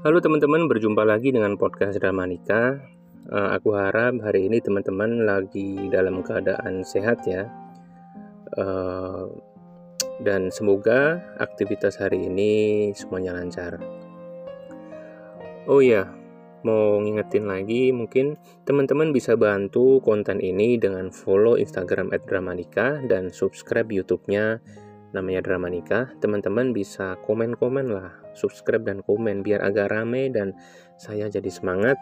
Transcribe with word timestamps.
Halo 0.00 0.16
teman-teman, 0.16 0.64
berjumpa 0.64 1.04
lagi 1.04 1.28
dengan 1.28 1.60
podcast 1.60 2.00
Dramanika. 2.00 2.80
Uh, 3.28 3.52
aku 3.52 3.76
harap 3.76 4.16
hari 4.24 4.48
ini 4.48 4.56
teman-teman 4.56 5.28
lagi 5.28 5.76
dalam 5.92 6.24
keadaan 6.24 6.80
sehat 6.80 7.20
ya. 7.28 7.44
Uh, 8.56 9.28
dan 10.24 10.48
semoga 10.48 11.20
aktivitas 11.36 12.00
hari 12.00 12.32
ini 12.32 12.88
semuanya 12.96 13.36
lancar. 13.36 13.76
Oh 15.68 15.84
ya, 15.84 16.08
mau 16.64 16.96
ngingetin 16.96 17.44
lagi 17.44 17.92
mungkin 17.92 18.40
teman-teman 18.64 19.12
bisa 19.12 19.36
bantu 19.36 20.00
konten 20.00 20.40
ini 20.40 20.80
dengan 20.80 21.12
follow 21.12 21.60
Instagram 21.60 22.08
@dramanika 22.24 23.04
dan 23.04 23.28
subscribe 23.28 23.92
YouTube-nya 23.92 24.64
namanya 25.10 25.42
Dramanika. 25.42 26.10
Teman-teman 26.18 26.74
bisa 26.74 27.18
komen-komen 27.26 27.90
lah 27.90 28.14
subscribe 28.34 28.86
dan 28.86 29.02
komen 29.02 29.42
biar 29.42 29.62
agak 29.62 29.90
rame 29.90 30.30
dan 30.30 30.54
saya 30.96 31.26
jadi 31.26 31.50
semangat 31.50 31.98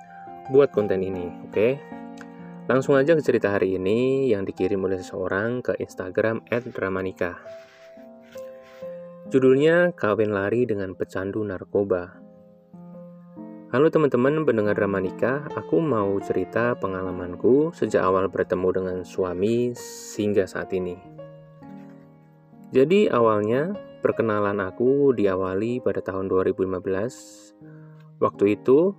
buat 0.53 0.73
konten 0.73 1.05
ini, 1.05 1.29
oke? 1.45 1.53
Okay? 1.53 1.73
Langsung 2.69 3.01
aja 3.01 3.17
ke 3.17 3.25
cerita 3.25 3.49
hari 3.49 3.81
ini 3.81 4.29
yang 4.29 4.45
dikirim 4.45 4.85
oleh 4.85 5.01
seseorang 5.01 5.65
ke 5.65 5.73
Instagram 5.81 6.45
@dramanika. 6.49 7.41
Judulnya 9.33 9.93
Kawin 9.97 10.33
Lari 10.33 10.69
dengan 10.69 10.93
Pecandu 10.93 11.45
Narkoba. 11.45 12.29
Halo 13.69 13.93
teman-teman 13.93 14.49
pendengar 14.49 14.73
Dramanika, 14.73 15.45
aku 15.53 15.81
mau 15.81 16.17
cerita 16.25 16.73
pengalamanku 16.81 17.73
sejak 17.77 18.01
awal 18.01 18.33
bertemu 18.33 18.69
dengan 18.73 18.97
suami 19.05 19.77
hingga 20.17 20.49
saat 20.49 20.73
ini. 20.73 21.18
Jadi 22.69 23.09
awalnya 23.09 23.89
Perkenalan 23.99 24.63
aku 24.63 25.11
diawali 25.11 25.83
pada 25.83 25.99
tahun 25.99 26.31
2015. 26.31 26.79
Waktu 28.23 28.45
itu, 28.55 28.95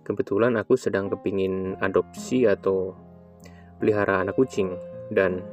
kebetulan 0.00 0.56
aku 0.56 0.80
sedang 0.80 1.12
kepingin 1.12 1.76
adopsi 1.76 2.48
atau 2.48 2.96
pelihara 3.76 4.24
anak 4.24 4.40
kucing. 4.40 4.72
Dan 5.12 5.44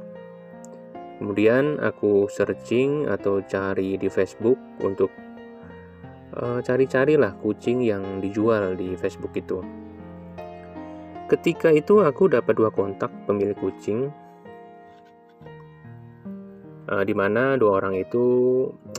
kemudian 1.20 1.76
aku 1.84 2.32
searching 2.32 3.12
atau 3.12 3.44
cari 3.44 4.00
di 4.00 4.08
Facebook 4.08 4.56
untuk 4.80 5.12
uh, 6.32 6.64
cari-carilah 6.64 7.36
kucing 7.44 7.84
yang 7.84 8.24
dijual 8.24 8.72
di 8.72 8.96
Facebook 8.96 9.36
itu. 9.36 9.60
Ketika 11.28 11.68
itu 11.76 12.00
aku 12.00 12.32
dapat 12.32 12.56
dua 12.56 12.72
kontak 12.72 13.12
pemilik 13.28 13.52
kucing 13.60 14.08
uh, 16.88 17.04
di 17.04 17.12
mana 17.12 17.60
dua 17.60 17.84
orang 17.84 17.94
itu 18.00 18.24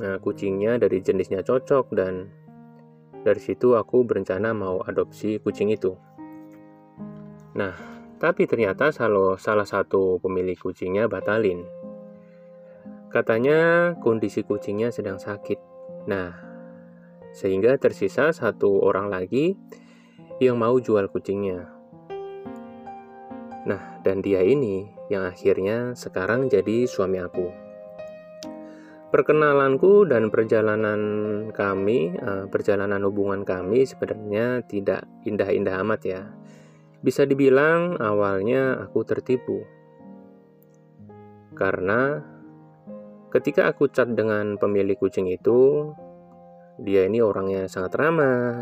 uh, 0.06 0.18
kucingnya 0.22 0.78
dari 0.78 1.02
jenisnya 1.02 1.42
cocok 1.42 1.86
dan 1.98 2.30
dari 3.26 3.42
situ 3.42 3.76
aku 3.76 4.08
berencana 4.08 4.56
mau 4.56 4.80
adopsi 4.86 5.42
kucing 5.44 5.74
itu. 5.74 5.98
Nah, 7.58 7.76
tapi 8.22 8.48
ternyata 8.48 8.96
salah, 8.96 9.36
salah 9.36 9.68
satu 9.68 10.22
pemilik 10.24 10.56
kucingnya 10.56 11.12
batalin. 11.12 11.68
Katanya 13.10 13.92
kondisi 14.00 14.46
kucingnya 14.46 14.94
sedang 14.94 15.20
sakit. 15.20 15.60
Nah, 16.08 16.32
sehingga 17.36 17.76
tersisa 17.76 18.32
satu 18.32 18.86
orang 18.86 19.10
lagi 19.12 19.58
yang 20.40 20.56
mau 20.62 20.78
jual 20.80 21.12
kucingnya. 21.12 21.68
Nah, 23.68 24.00
dan 24.06 24.24
dia 24.24 24.40
ini 24.46 24.88
yang 25.12 25.28
akhirnya 25.28 25.98
sekarang 25.98 26.48
jadi 26.48 26.88
suami 26.88 27.20
aku. 27.20 27.69
Perkenalanku 29.10 30.06
dan 30.06 30.30
perjalanan 30.30 31.02
kami, 31.50 32.14
uh, 32.14 32.46
perjalanan 32.46 33.02
hubungan 33.10 33.42
kami 33.42 33.82
sebenarnya 33.82 34.62
tidak 34.70 35.10
indah-indah 35.26 35.82
amat 35.82 36.02
ya. 36.06 36.22
Bisa 37.02 37.26
dibilang 37.26 37.98
awalnya 37.98 38.78
aku 38.78 39.02
tertipu. 39.02 39.66
Karena 41.58 42.22
ketika 43.34 43.74
aku 43.74 43.90
chat 43.90 44.14
dengan 44.14 44.62
pemilik 44.62 44.94
kucing 44.94 45.26
itu, 45.26 45.90
dia 46.78 47.10
ini 47.10 47.18
orangnya 47.18 47.66
sangat 47.66 47.98
ramah. 47.98 48.62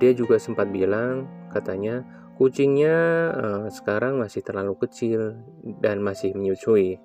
Dia 0.00 0.16
juga 0.16 0.40
sempat 0.40 0.72
bilang, 0.72 1.28
katanya 1.52 2.00
kucingnya 2.40 2.96
uh, 3.36 3.66
sekarang 3.68 4.24
masih 4.24 4.40
terlalu 4.40 4.88
kecil 4.88 5.36
dan 5.84 6.00
masih 6.00 6.32
menyusui 6.32 6.96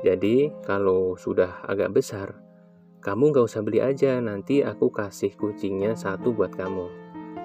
jadi 0.00 0.48
kalau 0.64 1.20
sudah 1.20 1.60
agak 1.68 1.92
besar, 1.92 2.32
kamu 3.04 3.36
gak 3.36 3.46
usah 3.52 3.60
beli 3.60 3.84
aja, 3.84 4.16
nanti 4.16 4.64
aku 4.64 4.88
kasih 4.88 5.36
kucingnya 5.36 5.92
satu 5.92 6.32
buat 6.32 6.56
kamu. 6.56 6.88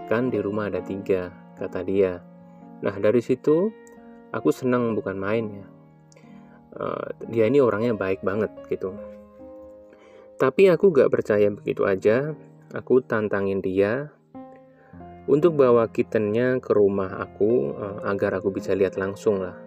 Kan 0.08 0.32
di 0.32 0.40
rumah 0.40 0.72
ada 0.72 0.80
tiga, 0.80 1.36
kata 1.60 1.84
dia. 1.84 2.24
Nah 2.80 2.96
dari 2.96 3.20
situ 3.20 3.72
aku 4.32 4.50
senang 4.56 4.96
bukan 4.96 5.20
main 5.20 5.46
ya. 5.52 5.68
Uh, 6.76 7.08
dia 7.32 7.48
ini 7.48 7.64
orangnya 7.64 7.96
baik 7.96 8.20
banget 8.24 8.52
gitu. 8.72 8.96
Tapi 10.40 10.72
aku 10.72 10.92
gak 10.96 11.12
percaya 11.12 11.52
begitu 11.52 11.84
aja. 11.84 12.36
Aku 12.72 13.00
tantangin 13.04 13.64
dia 13.64 14.12
untuk 15.28 15.56
bawa 15.60 15.88
kittennya 15.92 16.60
ke 16.60 16.72
rumah 16.72 17.20
aku 17.20 17.76
uh, 17.76 18.00
agar 18.08 18.40
aku 18.40 18.52
bisa 18.52 18.76
lihat 18.76 19.00
langsung 19.00 19.40
lah 19.40 19.65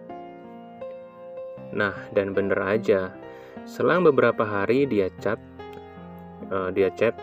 Nah, 1.75 1.93
dan 2.15 2.33
bener 2.33 2.57
aja, 2.57 3.13
selang 3.65 4.01
beberapa 4.01 4.41
hari 4.41 4.89
dia 4.89 5.13
chat, 5.21 5.37
uh, 6.49 6.73
dia 6.73 6.89
chat, 6.97 7.13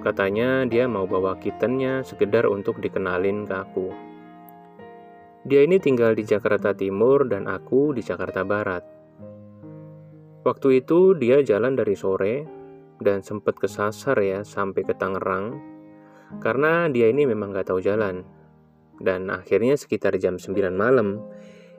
katanya 0.00 0.64
dia 0.64 0.88
mau 0.88 1.04
bawa 1.04 1.36
kittennya 1.36 2.00
sekedar 2.06 2.48
untuk 2.48 2.80
dikenalin 2.80 3.44
ke 3.44 3.54
aku. 3.54 3.88
Dia 5.48 5.64
ini 5.64 5.80
tinggal 5.80 6.12
di 6.12 6.24
Jakarta 6.28 6.76
Timur 6.76 7.24
dan 7.24 7.48
aku 7.48 7.96
di 7.96 8.04
Jakarta 8.04 8.44
Barat. 8.44 8.84
Waktu 10.44 10.80
itu 10.84 11.12
dia 11.16 11.44
jalan 11.44 11.76
dari 11.76 11.92
sore 11.92 12.44
dan 13.00 13.20
sempat 13.20 13.60
kesasar 13.60 14.16
ya 14.20 14.40
sampai 14.44 14.82
ke 14.84 14.96
Tangerang 14.96 15.76
karena 16.36 16.92
dia 16.92 17.08
ini 17.08 17.24
memang 17.24 17.56
gak 17.56 17.72
tahu 17.72 17.80
jalan. 17.80 18.24
Dan 18.98 19.30
akhirnya 19.30 19.78
sekitar 19.78 20.18
jam 20.18 20.36
9 20.36 20.74
malam, 20.74 21.22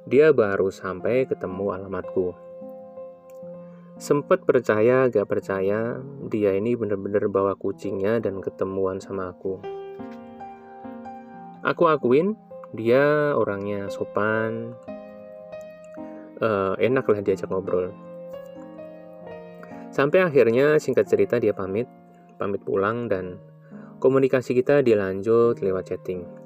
dia 0.10 0.34
baru 0.34 0.74
sampai 0.74 1.30
ketemu 1.30 1.78
alamatku. 1.78 2.34
Sempet 4.02 4.42
percaya 4.42 5.06
gak 5.06 5.30
percaya, 5.30 6.02
dia 6.26 6.58
ini 6.58 6.74
bener-bener 6.74 7.30
bawa 7.30 7.54
kucingnya 7.54 8.18
dan 8.18 8.42
ketemuan 8.42 8.98
sama 8.98 9.30
aku. 9.30 9.62
Aku 11.62 11.86
akuin, 11.86 12.34
dia 12.74 13.38
orangnya 13.38 13.86
sopan, 13.94 14.74
uh, 16.42 16.74
enak 16.82 17.06
lah 17.06 17.22
diajak 17.22 17.54
ngobrol. 17.54 17.94
Sampai 19.94 20.26
akhirnya 20.26 20.82
singkat 20.82 21.06
cerita 21.06 21.38
dia 21.38 21.54
pamit, 21.54 21.86
pamit 22.42 22.66
pulang 22.66 23.06
dan 23.06 23.38
komunikasi 24.02 24.58
kita 24.58 24.82
dilanjut 24.82 25.62
lewat 25.62 25.94
chatting. 25.94 26.39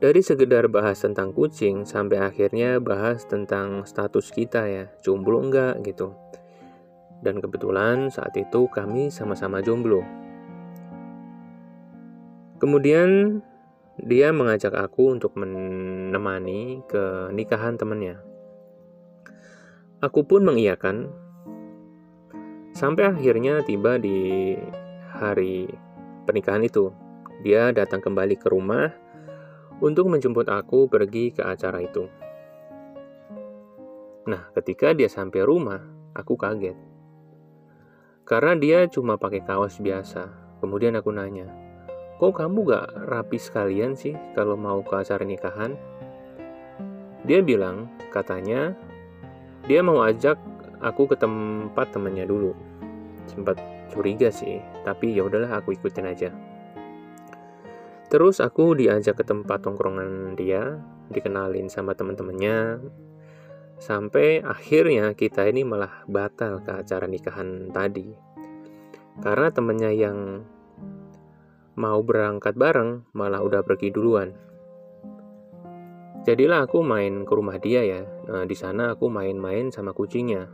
Dari 0.00 0.24
sekedar 0.24 0.64
bahas 0.72 1.04
tentang 1.04 1.36
kucing 1.36 1.84
sampai 1.84 2.24
akhirnya 2.24 2.80
bahas 2.80 3.28
tentang 3.28 3.84
status 3.84 4.32
kita 4.32 4.64
ya, 4.64 4.84
jomblo 5.04 5.44
enggak 5.44 5.76
gitu. 5.84 6.16
Dan 7.20 7.36
kebetulan 7.44 8.08
saat 8.08 8.32
itu 8.32 8.64
kami 8.72 9.12
sama-sama 9.12 9.60
jomblo. 9.60 10.00
Kemudian 12.56 13.44
dia 14.00 14.32
mengajak 14.32 14.72
aku 14.72 15.20
untuk 15.20 15.36
menemani 15.36 16.80
ke 16.88 17.28
nikahan 17.36 17.76
temannya. 17.76 18.24
Aku 20.00 20.24
pun 20.24 20.48
mengiyakan. 20.48 21.12
Sampai 22.72 23.04
akhirnya 23.04 23.60
tiba 23.68 24.00
di 24.00 24.56
hari 25.12 25.68
pernikahan 26.24 26.64
itu. 26.64 26.88
Dia 27.44 27.68
datang 27.76 28.00
kembali 28.00 28.40
ke 28.40 28.48
rumah 28.48 29.09
untuk 29.80 30.12
menjemput 30.12 30.46
aku 30.52 30.86
pergi 30.86 31.32
ke 31.32 31.40
acara 31.40 31.80
itu. 31.80 32.04
Nah, 34.28 34.52
ketika 34.52 34.92
dia 34.92 35.08
sampai 35.08 35.40
rumah, 35.42 35.80
aku 36.12 36.36
kaget. 36.36 36.76
Karena 38.28 38.54
dia 38.54 38.86
cuma 38.86 39.16
pakai 39.16 39.42
kaos 39.42 39.80
biasa. 39.80 40.28
Kemudian 40.60 40.92
aku 40.94 41.08
nanya, 41.10 41.48
kok 42.20 42.36
kamu 42.36 42.68
gak 42.68 42.86
rapi 43.08 43.40
sekalian 43.40 43.96
sih 43.96 44.12
kalau 44.36 44.54
mau 44.60 44.84
ke 44.84 44.92
acara 44.92 45.24
nikahan? 45.24 45.72
Dia 47.24 47.40
bilang, 47.40 47.88
katanya, 48.12 48.76
dia 49.64 49.80
mau 49.80 50.04
ajak 50.04 50.36
aku 50.84 51.08
ke 51.08 51.16
tempat 51.16 51.96
temannya 51.96 52.28
dulu. 52.28 52.52
Sempat 53.24 53.56
curiga 53.88 54.28
sih, 54.28 54.60
tapi 54.84 55.16
ya 55.16 55.24
udahlah 55.24 55.64
aku 55.64 55.72
ikutin 55.72 56.06
aja. 56.06 56.30
Terus 58.10 58.42
aku 58.42 58.74
diajak 58.74 59.22
ke 59.22 59.24
tempat 59.24 59.62
tongkrongan 59.62 60.34
dia, 60.34 60.82
dikenalin 61.14 61.70
sama 61.70 61.94
teman-temannya, 61.94 62.82
sampai 63.78 64.42
akhirnya 64.42 65.14
kita 65.14 65.46
ini 65.46 65.62
malah 65.62 66.02
batal 66.10 66.58
ke 66.58 66.74
acara 66.74 67.06
nikahan 67.06 67.70
tadi. 67.70 68.10
Karena 69.22 69.54
temennya 69.54 69.94
yang 69.94 70.42
mau 71.78 72.02
berangkat 72.02 72.58
bareng 72.58 73.06
malah 73.14 73.46
udah 73.46 73.62
pergi 73.62 73.94
duluan. 73.94 74.34
Jadilah 76.26 76.66
aku 76.66 76.82
main 76.82 77.22
ke 77.22 77.32
rumah 77.32 77.62
dia 77.62 77.86
ya. 77.86 78.02
Nah, 78.26 78.42
di 78.42 78.58
sana 78.58 78.92
aku 78.92 79.06
main-main 79.06 79.70
sama 79.70 79.94
kucingnya. 79.94 80.50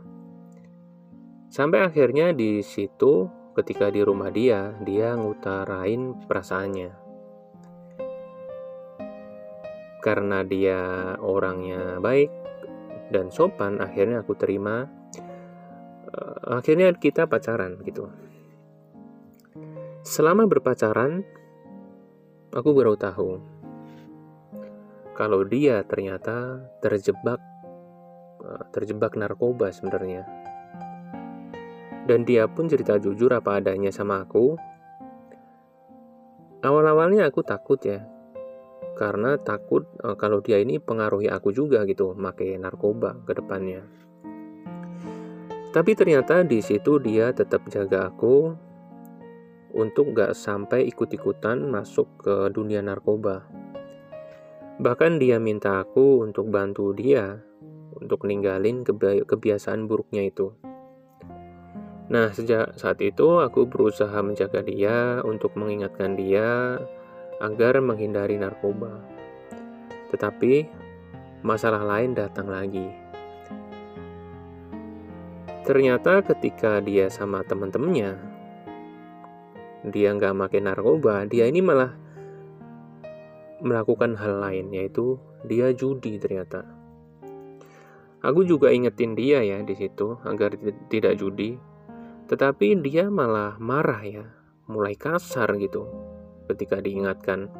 Sampai 1.49 1.83
akhirnya 1.83 2.37
di 2.37 2.61
situ 2.61 3.27
ketika 3.57 3.89
di 3.89 4.05
rumah 4.05 4.29
dia, 4.29 4.77
dia 4.85 5.17
ngutarain 5.17 6.13
perasaannya. 6.29 7.06
Karena 10.07 10.39
dia 10.47 10.79
orangnya 11.19 11.99
baik 11.99 12.31
dan 13.11 13.27
sopan, 13.27 13.83
akhirnya 13.83 14.23
aku 14.23 14.39
terima. 14.39 14.87
Uh, 16.07 16.63
akhirnya 16.63 16.95
kita 16.95 17.27
pacaran 17.27 17.75
gitu. 17.83 18.07
Selama 20.07 20.47
berpacaran, 20.47 21.27
aku 22.55 22.69
baru 22.71 22.95
tahu 22.95 23.57
kalau 25.17 25.41
dia 25.41 25.81
ternyata 25.81 26.61
terjebak 26.77 27.41
eh, 28.45 28.63
terjebak 28.69 29.17
narkoba 29.17 29.73
sebenarnya. 29.73 30.23
Dan 32.07 32.23
dia 32.23 32.47
pun 32.47 32.71
cerita 32.71 32.95
jujur 32.95 33.33
apa 33.35 33.59
adanya 33.59 33.91
sama 33.91 34.23
aku. 34.23 34.55
Awal-awalnya 36.63 37.27
aku 37.27 37.43
takut 37.43 37.81
ya. 37.83 38.07
Karena 38.97 39.37
takut 39.37 39.85
eh, 40.01 40.15
kalau 40.17 40.41
dia 40.41 40.57
ini 40.57 40.81
pengaruhi 40.81 41.29
aku 41.29 41.53
juga 41.53 41.85
gitu, 41.85 42.17
pakai 42.17 42.57
narkoba 42.57 43.21
ke 43.25 43.37
depannya. 43.37 43.85
Tapi 45.71 45.91
ternyata 45.93 46.41
di 46.41 46.63
situ 46.63 46.97
dia 46.97 47.29
tetap 47.35 47.67
jaga 47.69 48.09
aku 48.09 48.55
untuk 49.77 50.15
gak 50.17 50.33
sampai 50.33 50.89
ikut-ikutan 50.89 51.61
masuk 51.69 52.09
ke 52.17 52.49
dunia 52.49 52.81
narkoba. 52.81 53.45
Bahkan 54.81 55.21
dia 55.21 55.37
minta 55.37 55.81
aku 55.81 56.25
untuk 56.25 56.49
bantu 56.49 56.93
dia 56.97 57.41
untuk 57.97 58.25
ninggalin 58.25 58.85
kebiasaan 59.25 59.85
buruknya 59.85 60.29
itu. 60.29 60.53
Nah, 62.07 62.31
sejak 62.31 62.79
saat 62.79 63.03
itu 63.03 63.43
aku 63.43 63.67
berusaha 63.67 64.15
menjaga 64.23 64.63
dia 64.63 65.19
untuk 65.27 65.59
mengingatkan 65.59 66.15
dia 66.15 66.79
agar 67.37 67.77
menghindari 67.81 68.37
narkoba. 68.37 68.97
Tetapi 70.09 70.65
masalah 71.45 71.85
lain 71.85 72.17
datang 72.17 72.49
lagi. 72.49 72.89
Ternyata 75.67 76.23
ketika 76.23 76.79
dia 76.79 77.11
sama 77.11 77.43
teman-temannya, 77.43 78.15
dia 79.91 80.09
nggak 80.15 80.33
makin 80.33 80.63
narkoba, 80.71 81.27
dia 81.27 81.45
ini 81.45 81.59
malah 81.59 81.91
melakukan 83.59 84.15
hal 84.15 84.39
lain, 84.41 84.71
yaitu 84.71 85.19
dia 85.43 85.75
judi 85.75 86.17
ternyata. 86.17 86.63
Aku 88.23 88.47
juga 88.47 88.73
ingetin 88.73 89.13
dia 89.13 89.43
ya 89.43 89.61
di 89.61 89.75
situ 89.77 90.17
agar 90.23 90.55
tidak 90.87 91.19
judi, 91.19 91.59
tetapi 92.31 92.79
dia 92.81 93.11
malah 93.11 93.59
marah 93.59 94.01
ya, 94.07 94.25
mulai 94.71 94.95
kasar 94.95 95.51
gitu 95.59 95.85
ketika 96.47 96.79
diingatkan. 96.79 97.51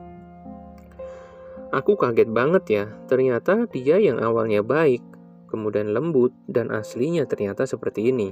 Aku 1.75 1.99
kaget 1.99 2.31
banget 2.31 2.63
ya, 2.71 2.85
ternyata 3.11 3.67
dia 3.67 3.99
yang 3.99 4.23
awalnya 4.23 4.63
baik, 4.63 5.03
kemudian 5.51 5.91
lembut, 5.91 6.31
dan 6.47 6.71
aslinya 6.71 7.27
ternyata 7.27 7.67
seperti 7.67 8.07
ini. 8.09 8.31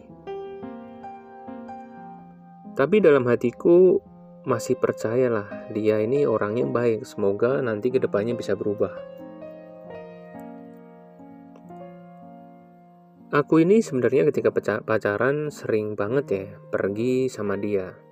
Tapi 2.76 3.00
dalam 3.00 3.28
hatiku 3.28 4.00
masih 4.44 4.78
percayalah 4.78 5.72
dia 5.72 6.00
ini 6.04 6.28
orangnya 6.28 6.68
baik. 6.68 7.08
Semoga 7.08 7.64
nanti 7.64 7.88
ke 7.90 8.04
depannya 8.04 8.36
bisa 8.36 8.54
berubah. 8.54 8.92
Aku 13.36 13.60
ini 13.60 13.84
sebenarnya 13.84 14.32
ketika 14.32 14.52
pacaran 14.80 15.52
sering 15.52 16.00
banget 16.00 16.26
ya 16.32 16.46
pergi 16.72 17.28
sama 17.28 17.60
dia. 17.60 18.05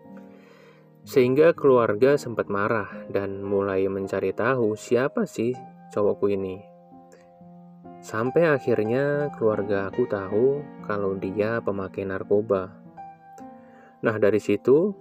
Sehingga 1.04 1.52
keluarga 1.52 2.16
sempat 2.16 2.48
marah 2.48 2.88
dan 3.12 3.44
mulai 3.44 3.84
mencari 3.92 4.32
tahu 4.32 4.80
siapa 4.80 5.28
sih 5.28 5.52
cowokku 5.92 6.32
ini. 6.32 6.64
Sampai 8.04 8.48
akhirnya 8.48 9.32
keluarga 9.36 9.88
aku 9.88 10.04
tahu 10.08 10.64
kalau 10.84 11.16
dia 11.20 11.60
pemakai 11.64 12.04
narkoba. 12.08 12.72
Nah 14.04 14.16
dari 14.20 14.40
situ 14.40 14.92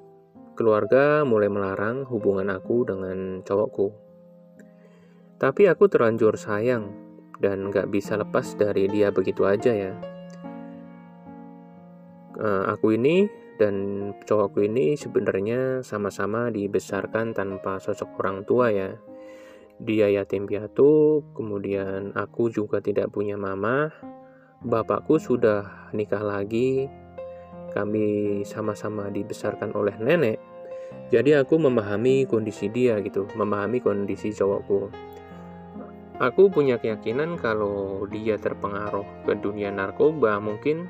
keluarga 0.54 1.26
mulai 1.26 1.50
melarang 1.50 2.06
hubungan 2.06 2.50
aku 2.50 2.86
dengan 2.86 3.42
cowokku. 3.42 3.90
Tapi 5.38 5.66
aku 5.66 5.90
terlanjur 5.90 6.38
sayang 6.38 6.94
dan 7.42 7.74
gak 7.74 7.90
bisa 7.90 8.14
lepas 8.14 8.54
dari 8.54 8.86
dia 8.86 9.10
begitu 9.10 9.42
aja 9.42 9.74
ya. 9.74 9.92
Uh, 12.38 12.70
aku 12.70 12.94
ini 12.94 13.26
dan 13.62 13.74
cowokku 14.26 14.66
ini 14.66 14.98
sebenarnya 14.98 15.86
sama-sama 15.86 16.50
dibesarkan 16.50 17.30
tanpa 17.30 17.78
sosok 17.78 18.18
orang 18.18 18.42
tua 18.42 18.74
ya. 18.74 18.98
Dia 19.78 20.10
yatim 20.10 20.50
piatu, 20.50 21.22
kemudian 21.30 22.10
aku 22.18 22.50
juga 22.50 22.82
tidak 22.82 23.14
punya 23.14 23.38
mama. 23.38 23.94
Bapakku 24.66 25.22
sudah 25.22 25.90
nikah 25.94 26.22
lagi 26.22 26.90
kami 27.72 28.42
sama-sama 28.44 29.08
dibesarkan 29.08 29.72
oleh 29.72 29.96
nenek, 29.96 30.38
jadi 31.12 31.44
aku 31.44 31.60
memahami 31.60 32.24
kondisi 32.24 32.68
dia 32.72 33.00
gitu, 33.04 33.28
memahami 33.36 33.84
kondisi 33.84 34.32
cowokku. 34.32 34.92
Aku 36.20 36.52
punya 36.52 36.78
keyakinan 36.78 37.40
kalau 37.40 38.04
dia 38.06 38.38
terpengaruh 38.38 39.28
ke 39.28 39.32
dunia 39.40 39.72
narkoba 39.72 40.38
mungkin 40.38 40.86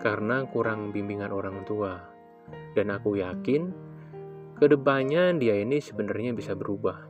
karena 0.00 0.46
kurang 0.48 0.90
bimbingan 0.90 1.30
orang 1.30 1.66
tua. 1.68 2.09
Dan 2.72 2.94
aku 2.94 3.18
yakin 3.18 3.70
ke 4.56 4.66
depannya 4.70 5.34
dia 5.36 5.58
ini 5.58 5.80
sebenarnya 5.80 6.36
bisa 6.36 6.52
berubah. 6.54 7.08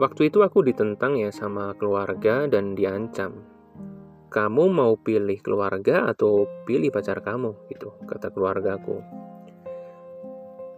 Waktu 0.00 0.32
itu 0.32 0.40
aku 0.40 0.64
ditentang 0.64 1.20
ya 1.20 1.28
sama 1.28 1.76
keluarga 1.76 2.48
dan 2.48 2.72
diancam. 2.72 3.44
Kamu 4.32 4.64
mau 4.72 4.96
pilih 4.96 5.36
keluarga 5.42 6.08
atau 6.08 6.48
pilih 6.64 6.88
pacar 6.88 7.20
kamu? 7.20 7.68
Gitu 7.68 7.92
kata 8.08 8.32
keluargaku 8.32 9.20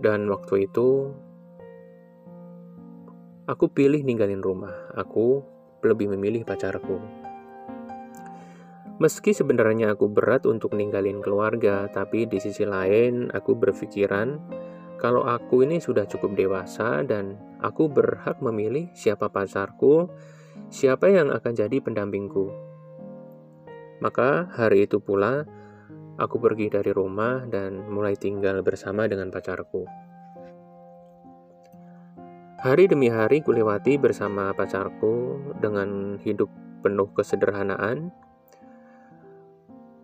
dan 0.03 0.27
waktu 0.27 0.67
itu 0.67 1.15
aku 3.47 3.71
pilih 3.71 4.03
ninggalin 4.03 4.43
rumah. 4.43 4.91
Aku 4.99 5.47
lebih 5.87 6.11
memilih 6.11 6.43
pacarku 6.43 7.22
Meski 9.03 9.35
sebenarnya 9.35 9.99
aku 9.99 10.07
berat 10.07 10.47
untuk 10.47 10.79
ninggalin 10.79 11.19
keluarga, 11.19 11.91
tapi 11.91 12.23
di 12.31 12.39
sisi 12.39 12.63
lain 12.63 13.35
aku 13.35 13.59
berpikiran 13.59 14.39
kalau 15.03 15.27
aku 15.27 15.67
ini 15.67 15.83
sudah 15.83 16.07
cukup 16.07 16.39
dewasa 16.39 17.03
dan 17.03 17.35
aku 17.59 17.91
berhak 17.91 18.39
memilih 18.39 18.87
siapa 18.95 19.27
pacarku, 19.27 20.07
siapa 20.71 21.11
yang 21.11 21.35
akan 21.35 21.51
jadi 21.51 21.83
pendampingku. 21.83 22.47
Maka 23.99 24.47
hari 24.55 24.87
itu 24.87 25.03
pula 25.03 25.51
aku 26.23 26.39
pergi 26.39 26.71
dari 26.71 26.95
rumah 26.95 27.43
dan 27.51 27.83
mulai 27.91 28.15
tinggal 28.15 28.63
bersama 28.63 29.11
dengan 29.11 29.35
pacarku. 29.35 29.83
Hari 32.63 32.87
demi 32.87 33.11
hari 33.11 33.43
kulewati 33.43 33.99
bersama 33.99 34.55
pacarku 34.55 35.43
dengan 35.59 36.23
hidup 36.23 36.47
penuh 36.87 37.11
kesederhanaan. 37.11 38.22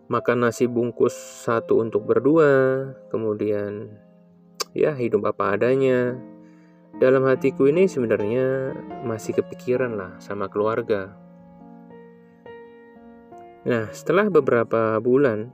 Makan 0.09 0.41
nasi 0.41 0.65
bungkus 0.65 1.13
satu 1.45 1.85
untuk 1.85 2.09
berdua, 2.09 2.81
kemudian 3.13 3.93
ya 4.73 4.97
hidup 4.97 5.29
apa 5.29 5.53
adanya. 5.53 6.17
Dalam 6.97 7.29
hatiku 7.29 7.69
ini 7.69 7.85
sebenarnya 7.85 8.73
masih 9.05 9.37
kepikiran 9.37 9.93
lah 9.93 10.17
sama 10.17 10.49
keluarga. 10.49 11.13
Nah, 13.69 13.85
setelah 13.93 14.33
beberapa 14.33 14.97
bulan, 14.97 15.53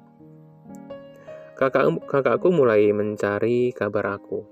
kakak, 1.60 2.08
kakakku 2.08 2.48
mulai 2.48 2.96
mencari 2.96 3.76
kabar 3.76 4.16
aku. 4.24 4.48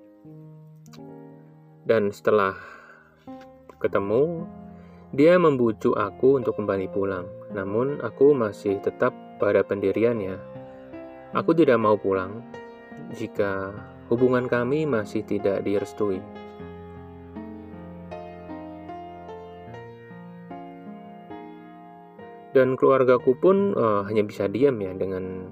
Dan 1.87 2.11
setelah 2.11 2.59
ketemu, 3.79 4.43
dia 5.15 5.39
membujuk 5.39 5.95
aku 5.95 6.43
untuk 6.43 6.59
kembali 6.59 6.91
pulang. 6.91 7.23
Namun, 7.55 8.03
aku 8.03 8.35
masih 8.35 8.83
tetap 8.83 9.22
pada 9.43 9.59
pendiriannya, 9.67 10.39
aku 11.35 11.51
tidak 11.51 11.75
mau 11.75 11.99
pulang 11.99 12.39
jika 13.11 13.75
hubungan 14.07 14.47
kami 14.47 14.87
masih 14.87 15.27
tidak 15.27 15.59
direstui. 15.67 16.23
Dan 22.55 22.79
keluargaku 22.79 23.35
pun 23.35 23.75
uh, 23.75 24.07
hanya 24.07 24.23
bisa 24.23 24.47
diam 24.47 24.79
ya 24.79 24.95
dengan 24.95 25.51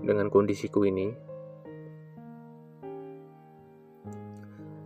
dengan 0.00 0.32
kondisiku 0.32 0.88
ini. 0.88 1.12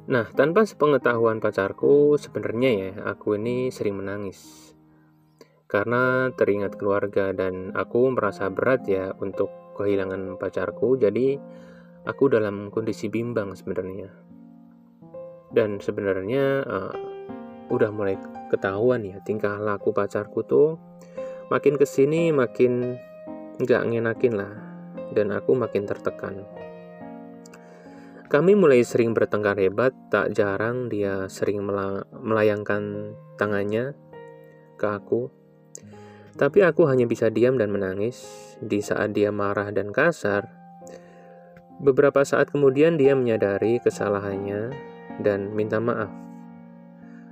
Nah, 0.04 0.28
tanpa 0.36 0.68
sepengetahuan 0.68 1.40
pacarku, 1.40 2.20
sebenarnya 2.20 2.70
ya, 2.76 2.90
aku 3.08 3.40
ini 3.40 3.72
sering 3.72 4.00
menangis. 4.04 4.73
Karena 5.74 6.30
teringat 6.30 6.78
keluarga 6.78 7.34
dan 7.34 7.74
aku 7.74 8.14
merasa 8.14 8.46
berat 8.46 8.86
ya 8.86 9.10
untuk 9.18 9.50
kehilangan 9.74 10.38
pacarku, 10.38 10.94
jadi 10.94 11.34
aku 12.06 12.30
dalam 12.30 12.70
kondisi 12.70 13.10
bimbang 13.10 13.58
sebenarnya. 13.58 14.06
Dan 15.50 15.82
sebenarnya 15.82 16.62
uh, 16.62 16.94
udah 17.74 17.90
mulai 17.90 18.14
ketahuan 18.54 19.02
ya 19.02 19.18
tingkah 19.26 19.58
laku 19.58 19.90
pacarku 19.90 20.46
tuh 20.46 20.78
makin 21.48 21.80
ke 21.80 21.88
sini 21.88 22.28
makin 22.30 22.94
nggak 23.58 23.82
ngenakin 23.88 24.34
lah 24.38 24.54
dan 25.10 25.34
aku 25.34 25.58
makin 25.58 25.90
tertekan. 25.90 26.46
Kami 28.30 28.58
mulai 28.58 28.82
sering 28.82 29.14
bertengkar 29.14 29.54
hebat, 29.62 29.94
tak 30.10 30.34
jarang 30.34 30.90
dia 30.90 31.30
sering 31.30 31.62
melayangkan 32.18 33.14
tangannya 33.38 33.94
ke 34.74 34.86
aku. 34.90 35.43
Tapi 36.34 36.66
aku 36.66 36.90
hanya 36.90 37.06
bisa 37.06 37.30
diam 37.30 37.54
dan 37.54 37.70
menangis 37.70 38.26
di 38.58 38.82
saat 38.82 39.14
dia 39.14 39.30
marah 39.30 39.70
dan 39.70 39.94
kasar. 39.94 40.50
Beberapa 41.78 42.26
saat 42.26 42.50
kemudian 42.50 42.98
dia 42.98 43.14
menyadari 43.14 43.78
kesalahannya 43.78 44.74
dan 45.22 45.54
minta 45.54 45.78
maaf. 45.78 46.10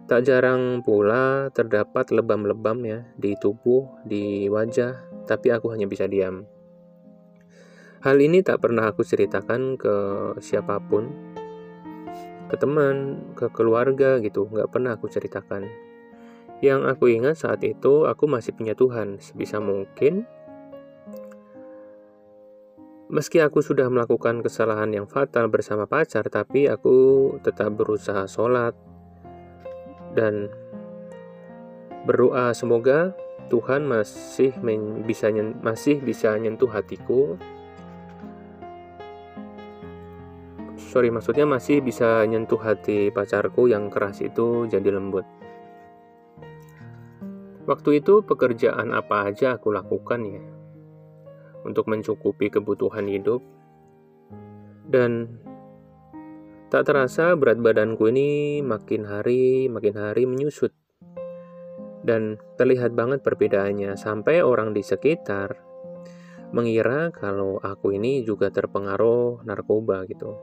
Tak 0.07 0.23
jarang 0.27 0.87
pula 0.87 1.51
terdapat 1.51 2.15
lebam-lebam 2.15 2.79
ya 2.87 3.01
di 3.19 3.35
tubuh, 3.39 3.91
di 4.07 4.47
wajah, 4.47 4.99
tapi 5.27 5.51
aku 5.51 5.75
hanya 5.75 5.91
bisa 5.91 6.07
diam. 6.07 6.47
Hal 8.03 8.19
ini 8.19 8.43
tak 8.43 8.63
pernah 8.63 8.91
aku 8.91 9.07
ceritakan 9.07 9.79
ke 9.79 9.95
siapa 10.43 10.83
pun, 10.83 11.07
ke 12.51 12.59
teman, 12.59 13.31
ke 13.39 13.47
keluarga 13.55 14.19
gitu, 14.19 14.51
nggak 14.51 14.71
pernah 14.75 14.99
aku 14.99 15.07
ceritakan. 15.07 15.92
Yang 16.63 16.95
aku 16.95 17.11
ingat 17.11 17.43
saat 17.43 17.67
itu, 17.67 18.07
aku 18.07 18.31
masih 18.31 18.55
punya 18.55 18.79
Tuhan 18.79 19.19
sebisa 19.19 19.59
mungkin. 19.59 20.25
Meski 23.11 23.43
aku 23.43 23.61
sudah 23.61 23.91
melakukan 23.91 24.41
kesalahan 24.41 24.89
yang 24.95 25.11
fatal 25.11 25.51
bersama 25.51 25.91
pacar, 25.91 26.25
tapi 26.31 26.71
aku 26.71 27.29
tetap 27.43 27.75
berusaha 27.75 28.25
sholat 28.31 28.73
dan 30.15 30.49
berdoa 32.07 32.55
semoga 32.55 33.13
Tuhan 33.51 33.85
masih 33.85 34.55
bisa 35.05 35.29
masih 35.61 36.01
bisa 36.01 36.35
nyentuh 36.41 36.71
hatiku 36.73 37.37
sorry 40.77 41.09
maksudnya 41.09 41.47
masih 41.49 41.81
bisa 41.81 42.25
nyentuh 42.27 42.59
hati 42.59 43.09
pacarku 43.15 43.71
yang 43.71 43.89
keras 43.89 44.21
itu 44.21 44.67
jadi 44.67 44.89
lembut 44.93 45.42
waktu 47.69 48.03
itu 48.03 48.27
pekerjaan 48.27 48.91
apa 48.91 49.31
aja 49.31 49.59
aku 49.59 49.71
lakukan 49.71 50.21
ya 50.27 50.43
untuk 51.63 51.87
mencukupi 51.87 52.51
kebutuhan 52.51 53.07
hidup 53.07 53.41
dan 54.91 55.39
tak 56.73 56.89
terasa 56.89 57.39
berat 57.39 57.61
badanku 57.61 58.11
ini 58.11 58.61
makin 58.65 59.07
hari 59.07 59.71
makin 59.71 59.95
hari 59.95 60.27
menyusut 60.27 60.75
dan 62.03 62.43
terlihat 62.59 62.99
banget 62.99 63.23
perbedaannya 63.23 63.95
sampai 63.95 64.43
orang 64.43 64.75
di 64.75 64.83
sekitar 64.83 65.73
mengira 66.53 67.09
kalau 67.09 67.57
aku 67.65 67.97
ini 67.97 68.21
juga 68.29 68.53
terpengaruh 68.53 69.41
narkoba 69.49 70.05
gitu. 70.05 70.37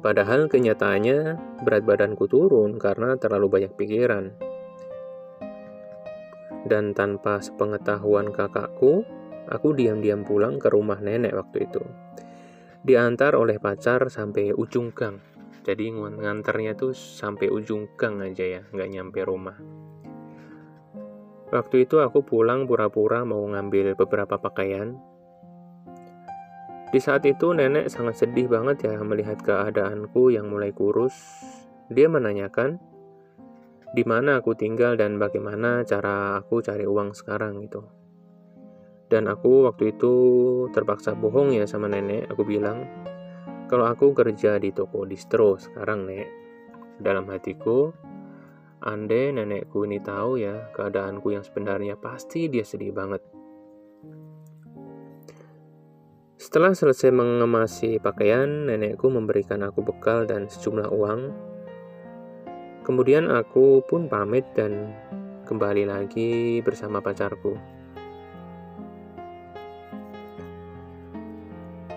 Padahal 0.00 0.48
kenyataannya 0.48 1.36
berat 1.64 1.84
badanku 1.84 2.28
turun 2.28 2.80
karena 2.80 3.16
terlalu 3.20 3.60
banyak 3.60 3.72
pikiran. 3.76 4.32
Dan 6.64 6.96
tanpa 6.96 7.44
sepengetahuan 7.44 8.32
kakakku, 8.32 9.04
aku 9.52 9.68
diam-diam 9.76 10.24
pulang 10.24 10.56
ke 10.56 10.72
rumah 10.72 10.98
nenek 10.98 11.36
waktu 11.36 11.68
itu. 11.68 11.84
Diantar 12.84 13.36
oleh 13.36 13.60
pacar 13.60 14.08
sampai 14.08 14.56
ujung 14.56 14.92
gang. 14.96 15.20
Jadi 15.64 15.92
ngantarnya 15.92 16.76
tuh 16.76 16.92
sampai 16.92 17.48
ujung 17.48 17.96
gang 17.96 18.20
aja 18.20 18.60
ya, 18.60 18.62
nggak 18.68 18.90
nyampe 18.92 19.20
rumah. 19.24 19.56
Waktu 21.52 21.88
itu 21.88 22.00
aku 22.00 22.24
pulang 22.24 22.68
pura-pura 22.68 23.24
mau 23.24 23.40
ngambil 23.48 23.96
beberapa 23.96 24.36
pakaian, 24.36 24.96
di 26.94 27.02
saat 27.02 27.26
itu 27.26 27.50
nenek 27.50 27.90
sangat 27.90 28.22
sedih 28.22 28.46
banget 28.46 28.86
ya 28.86 29.02
melihat 29.02 29.34
keadaanku 29.42 30.30
yang 30.30 30.46
mulai 30.46 30.70
kurus. 30.70 31.10
Dia 31.90 32.06
menanyakan 32.06 32.78
di 33.94 34.02
mana 34.02 34.42
aku 34.42 34.58
tinggal 34.58 34.98
dan 34.98 35.22
bagaimana 35.22 35.86
cara 35.86 36.42
aku 36.42 36.58
cari 36.58 36.82
uang 36.82 37.14
sekarang 37.14 37.62
gitu. 37.62 37.86
Dan 39.06 39.30
aku 39.30 39.70
waktu 39.70 39.94
itu 39.94 40.14
terpaksa 40.74 41.14
bohong 41.14 41.54
ya 41.54 41.70
sama 41.70 41.86
nenek. 41.86 42.26
Aku 42.34 42.42
bilang 42.42 42.82
kalau 43.70 43.86
aku 43.86 44.10
kerja 44.10 44.58
di 44.58 44.74
toko 44.74 45.06
distro 45.06 45.54
sekarang 45.54 46.10
nek. 46.10 46.26
Dalam 46.98 47.30
hatiku, 47.30 47.94
andai 48.82 49.30
nenekku 49.30 49.86
ini 49.86 50.02
tahu 50.02 50.42
ya 50.42 50.74
keadaanku 50.74 51.30
yang 51.30 51.46
sebenarnya 51.46 51.94
pasti 51.94 52.50
dia 52.50 52.66
sedih 52.66 52.90
banget. 52.90 53.22
Setelah 56.34 56.74
selesai 56.74 57.08
mengemasi 57.14 58.02
pakaian, 58.02 58.68
nenekku 58.68 59.06
memberikan 59.06 59.62
aku 59.62 59.80
bekal 59.86 60.26
dan 60.26 60.50
sejumlah 60.50 60.90
uang. 60.90 61.53
Kemudian 62.84 63.32
aku 63.32 63.80
pun 63.88 64.12
pamit 64.12 64.44
dan 64.52 64.92
kembali 65.48 65.88
lagi 65.88 66.60
bersama 66.60 67.00
pacarku. 67.00 67.56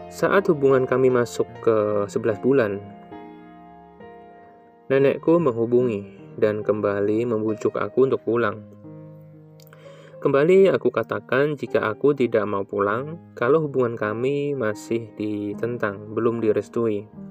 Saat 0.07 0.47
hubungan 0.47 0.87
kami 0.87 1.11
masuk 1.11 1.45
ke 1.59 2.07
11 2.07 2.39
bulan, 2.39 2.79
nenekku 4.87 5.35
menghubungi 5.43 6.07
dan 6.39 6.63
kembali 6.63 7.27
membujuk 7.27 7.75
aku 7.75 8.07
untuk 8.07 8.23
pulang. 8.23 8.63
Kembali 10.23 10.71
aku 10.71 10.87
katakan 10.89 11.59
jika 11.59 11.83
aku 11.83 12.15
tidak 12.15 12.47
mau 12.47 12.63
pulang, 12.63 13.19
kalau 13.35 13.67
hubungan 13.67 13.99
kami 13.99 14.55
masih 14.55 15.11
ditentang, 15.19 16.15
belum 16.15 16.39
direstui. 16.39 17.26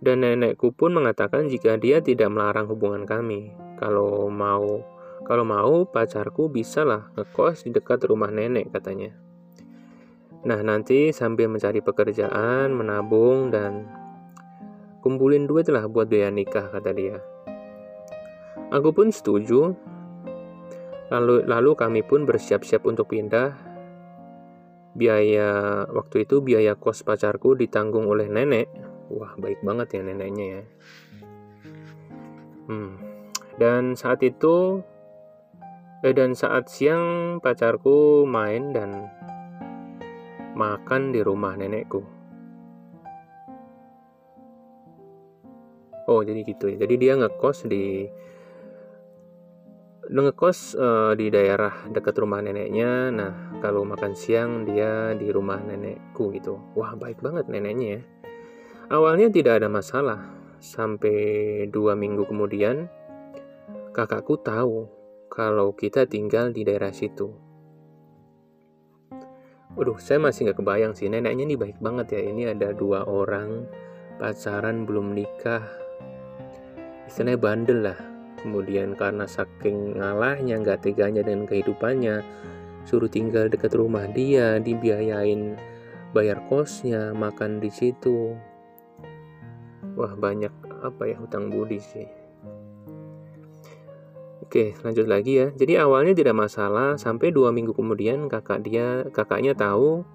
Dan 0.00 0.22
nenekku 0.22 0.76
pun 0.76 0.92
mengatakan 0.92 1.48
jika 1.48 1.80
dia 1.80 2.04
tidak 2.04 2.28
melarang 2.28 2.68
hubungan 2.68 3.08
kami, 3.08 3.52
kalau 3.80 4.28
mau 4.28 4.84
kalau 5.26 5.42
mau 5.42 5.82
pacarku 5.88 6.46
bisalah 6.46 7.10
ngekos 7.18 7.66
di 7.66 7.74
dekat 7.74 8.06
rumah 8.06 8.30
nenek 8.30 8.70
katanya. 8.70 9.10
Nah, 10.46 10.62
nanti 10.62 11.10
sambil 11.10 11.50
mencari 11.50 11.82
pekerjaan, 11.82 12.70
menabung 12.70 13.50
dan 13.50 13.90
kumpulin 15.02 15.50
duit 15.50 15.66
lah 15.66 15.90
buat 15.90 16.06
biaya 16.06 16.30
nikah 16.30 16.70
kata 16.70 16.90
dia. 16.94 17.18
Aku 18.70 18.94
pun 18.94 19.10
setuju 19.10 19.74
Lalu, 21.06 21.46
lalu 21.46 21.70
kami 21.78 22.02
pun 22.02 22.26
bersiap-siap 22.26 22.82
untuk 22.82 23.14
pindah. 23.14 23.54
Biaya 24.96 25.84
waktu 25.86 26.26
itu 26.26 26.42
biaya 26.42 26.74
kos 26.74 27.06
pacarku 27.06 27.54
ditanggung 27.54 28.10
oleh 28.10 28.26
nenek. 28.26 28.66
Wah, 29.12 29.32
baik 29.38 29.62
banget 29.62 29.98
ya 29.98 30.00
neneknya 30.02 30.46
ya. 30.46 30.62
Hmm. 32.66 32.98
Dan 33.56 33.94
saat 33.94 34.20
itu 34.26 34.82
eh, 36.02 36.14
dan 36.14 36.34
saat 36.34 36.66
siang 36.68 37.38
pacarku 37.38 38.26
main 38.26 38.74
dan 38.74 39.08
makan 40.56 41.14
di 41.14 41.20
rumah 41.22 41.54
nenekku. 41.54 42.02
Oh, 46.06 46.22
jadi 46.22 46.40
gitu 46.46 46.70
ya. 46.70 46.76
Jadi 46.86 46.94
dia 46.96 47.12
ngekos 47.18 47.66
di 47.66 48.06
ngekos 50.06 50.78
uh, 50.78 51.12
di 51.18 51.34
daerah 51.34 51.90
dekat 51.90 52.14
rumah 52.22 52.38
neneknya. 52.38 53.10
Nah, 53.10 53.32
kalau 53.58 53.82
makan 53.82 54.14
siang 54.14 54.62
dia 54.62 55.18
di 55.18 55.34
rumah 55.34 55.58
nenekku 55.58 56.30
gitu. 56.30 56.62
Wah, 56.78 56.94
baik 56.94 57.18
banget 57.18 57.50
neneknya 57.50 57.98
ya. 57.98 58.00
Awalnya 58.86 59.28
tidak 59.34 59.62
ada 59.62 59.68
masalah. 59.70 60.22
Sampai 60.62 61.66
dua 61.68 61.98
minggu 61.98 62.26
kemudian, 62.26 62.86
kakakku 63.90 64.38
tahu 64.40 64.86
kalau 65.26 65.74
kita 65.74 66.06
tinggal 66.06 66.54
di 66.54 66.62
daerah 66.62 66.94
situ. 66.94 67.34
Waduh, 69.76 70.00
saya 70.00 70.22
masih 70.22 70.48
nggak 70.48 70.58
kebayang 70.62 70.92
sih. 70.96 71.10
Neneknya 71.10 71.44
ini 71.44 71.56
baik 71.58 71.82
banget 71.82 72.16
ya. 72.16 72.20
Ini 72.24 72.56
ada 72.56 72.72
dua 72.72 73.04
orang 73.04 73.68
pacaran 74.16 74.88
belum 74.88 75.12
nikah. 75.12 75.66
Istilahnya 77.10 77.36
bandel 77.36 77.80
lah 77.84 77.98
kemudian 78.46 78.94
karena 78.94 79.26
saking 79.26 79.98
ngalahnya 79.98 80.62
nggak 80.62 80.86
teganya 80.86 81.26
dengan 81.26 81.50
kehidupannya 81.50 82.22
suruh 82.86 83.10
tinggal 83.10 83.50
dekat 83.50 83.74
rumah 83.74 84.06
dia 84.06 84.62
dibiayain 84.62 85.58
bayar 86.14 86.38
kosnya 86.46 87.10
makan 87.10 87.58
di 87.58 87.66
situ 87.72 88.38
wah 89.96 90.12
banyak 90.14 90.52
apa 90.84 91.02
ya 91.08 91.16
hutang 91.18 91.48
budi 91.50 91.80
sih 91.80 92.06
Oke, 94.46 94.78
lanjut 94.86 95.10
lagi 95.10 95.42
ya. 95.42 95.50
Jadi 95.50 95.74
awalnya 95.74 96.14
tidak 96.14 96.38
masalah, 96.38 96.94
sampai 96.94 97.34
dua 97.34 97.50
minggu 97.50 97.74
kemudian 97.74 98.30
kakak 98.30 98.62
dia, 98.62 99.02
kakaknya 99.10 99.58
tahu 99.58 100.06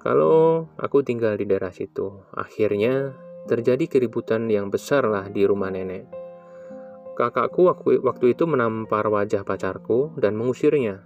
kalau 0.00 0.72
aku 0.80 1.04
tinggal 1.04 1.36
di 1.36 1.44
daerah 1.44 1.68
situ. 1.68 2.24
Akhirnya 2.32 3.12
terjadi 3.44 3.92
keributan 3.92 4.48
yang 4.48 4.72
besar 4.72 5.04
lah 5.04 5.28
di 5.28 5.44
rumah 5.44 5.68
nenek. 5.68 6.08
Kakakku 7.12 7.68
waktu 8.00 8.26
itu 8.32 8.48
menampar 8.48 9.12
wajah 9.12 9.44
pacarku 9.44 10.16
dan 10.16 10.32
mengusirnya. 10.32 11.04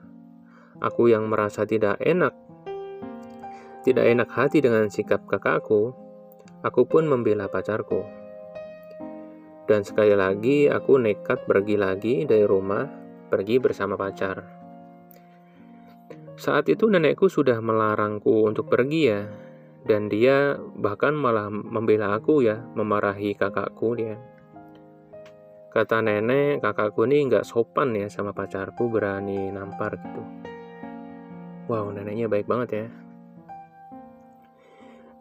Aku 0.78 1.10
yang 1.10 1.26
merasa 1.26 1.66
tidak 1.66 1.98
enak, 1.98 2.30
tidak 3.82 4.06
enak 4.06 4.30
hati 4.30 4.62
dengan 4.62 4.86
sikap 4.86 5.26
kakakku, 5.26 6.05
aku 6.66 6.82
pun 6.90 7.06
membela 7.06 7.46
pacarku. 7.46 8.02
Dan 9.70 9.87
sekali 9.87 10.14
lagi 10.18 10.66
aku 10.66 10.99
nekat 10.99 11.46
pergi 11.46 11.78
lagi 11.78 12.14
dari 12.26 12.42
rumah, 12.42 12.87
pergi 13.30 13.62
bersama 13.62 13.94
pacar. 13.94 14.42
Saat 16.37 16.66
itu 16.66 16.90
nenekku 16.90 17.30
sudah 17.30 17.62
melarangku 17.62 18.46
untuk 18.46 18.66
pergi 18.66 19.02
ya, 19.06 19.23
dan 19.87 20.11
dia 20.11 20.58
bahkan 20.58 21.14
malah 21.14 21.49
membela 21.50 22.18
aku 22.18 22.42
ya, 22.42 22.62
memarahi 22.75 23.35
kakakku 23.38 23.94
dia. 23.94 24.18
Kata 25.73 26.02
nenek, 26.02 26.62
kakakku 26.62 27.06
ini 27.06 27.30
nggak 27.30 27.46
sopan 27.46 27.94
ya 27.94 28.06
sama 28.11 28.35
pacarku 28.35 28.90
berani 28.90 29.50
nampar 29.50 29.99
gitu. 29.99 30.23
Wow, 31.66 31.90
neneknya 31.90 32.30
baik 32.30 32.46
banget 32.46 32.68
ya. 32.70 33.05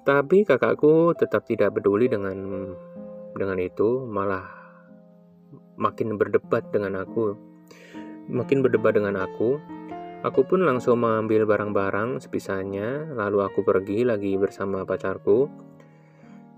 Tapi 0.05 0.45
kakakku 0.45 1.17
tetap 1.17 1.49
tidak 1.49 1.73
peduli 1.73 2.05
dengan 2.05 2.37
dengan 3.33 3.57
itu 3.57 4.05
malah 4.05 4.45
makin 5.81 6.13
berdebat 6.13 6.69
dengan 6.69 7.01
aku. 7.01 7.33
Makin 8.29 8.61
berdebat 8.61 8.93
dengan 8.97 9.17
aku, 9.21 9.57
aku 10.21 10.41
pun 10.45 10.61
langsung 10.61 11.01
mengambil 11.01 11.49
barang-barang 11.49 12.21
sepisahnya, 12.21 13.17
lalu 13.17 13.45
aku 13.45 13.61
pergi 13.61 14.05
lagi 14.05 14.37
bersama 14.37 14.85
pacarku. 14.85 15.49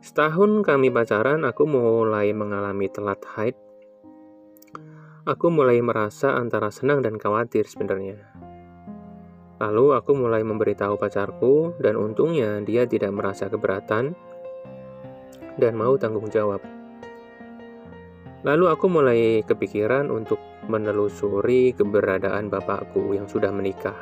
Setahun 0.04 0.64
kami 0.64 0.92
pacaran, 0.92 1.48
aku 1.48 1.64
mulai 1.68 2.32
mengalami 2.32 2.92
telat 2.92 3.24
haid. 3.36 3.56
Aku 5.28 5.52
mulai 5.52 5.84
merasa 5.84 6.40
antara 6.40 6.72
senang 6.72 7.04
dan 7.04 7.20
khawatir 7.20 7.68
sebenarnya. 7.68 8.47
Lalu 9.58 9.98
aku 9.98 10.14
mulai 10.14 10.46
memberitahu 10.46 11.02
pacarku 11.02 11.74
dan 11.82 11.98
untungnya 11.98 12.62
dia 12.62 12.86
tidak 12.86 13.10
merasa 13.10 13.50
keberatan 13.50 14.14
dan 15.58 15.74
mau 15.74 15.98
tanggung 15.98 16.30
jawab. 16.30 16.62
Lalu 18.46 18.66
aku 18.70 18.86
mulai 18.86 19.42
kepikiran 19.42 20.14
untuk 20.14 20.38
menelusuri 20.70 21.74
keberadaan 21.74 22.54
bapakku 22.54 23.18
yang 23.18 23.26
sudah 23.26 23.50
menikah. 23.50 23.98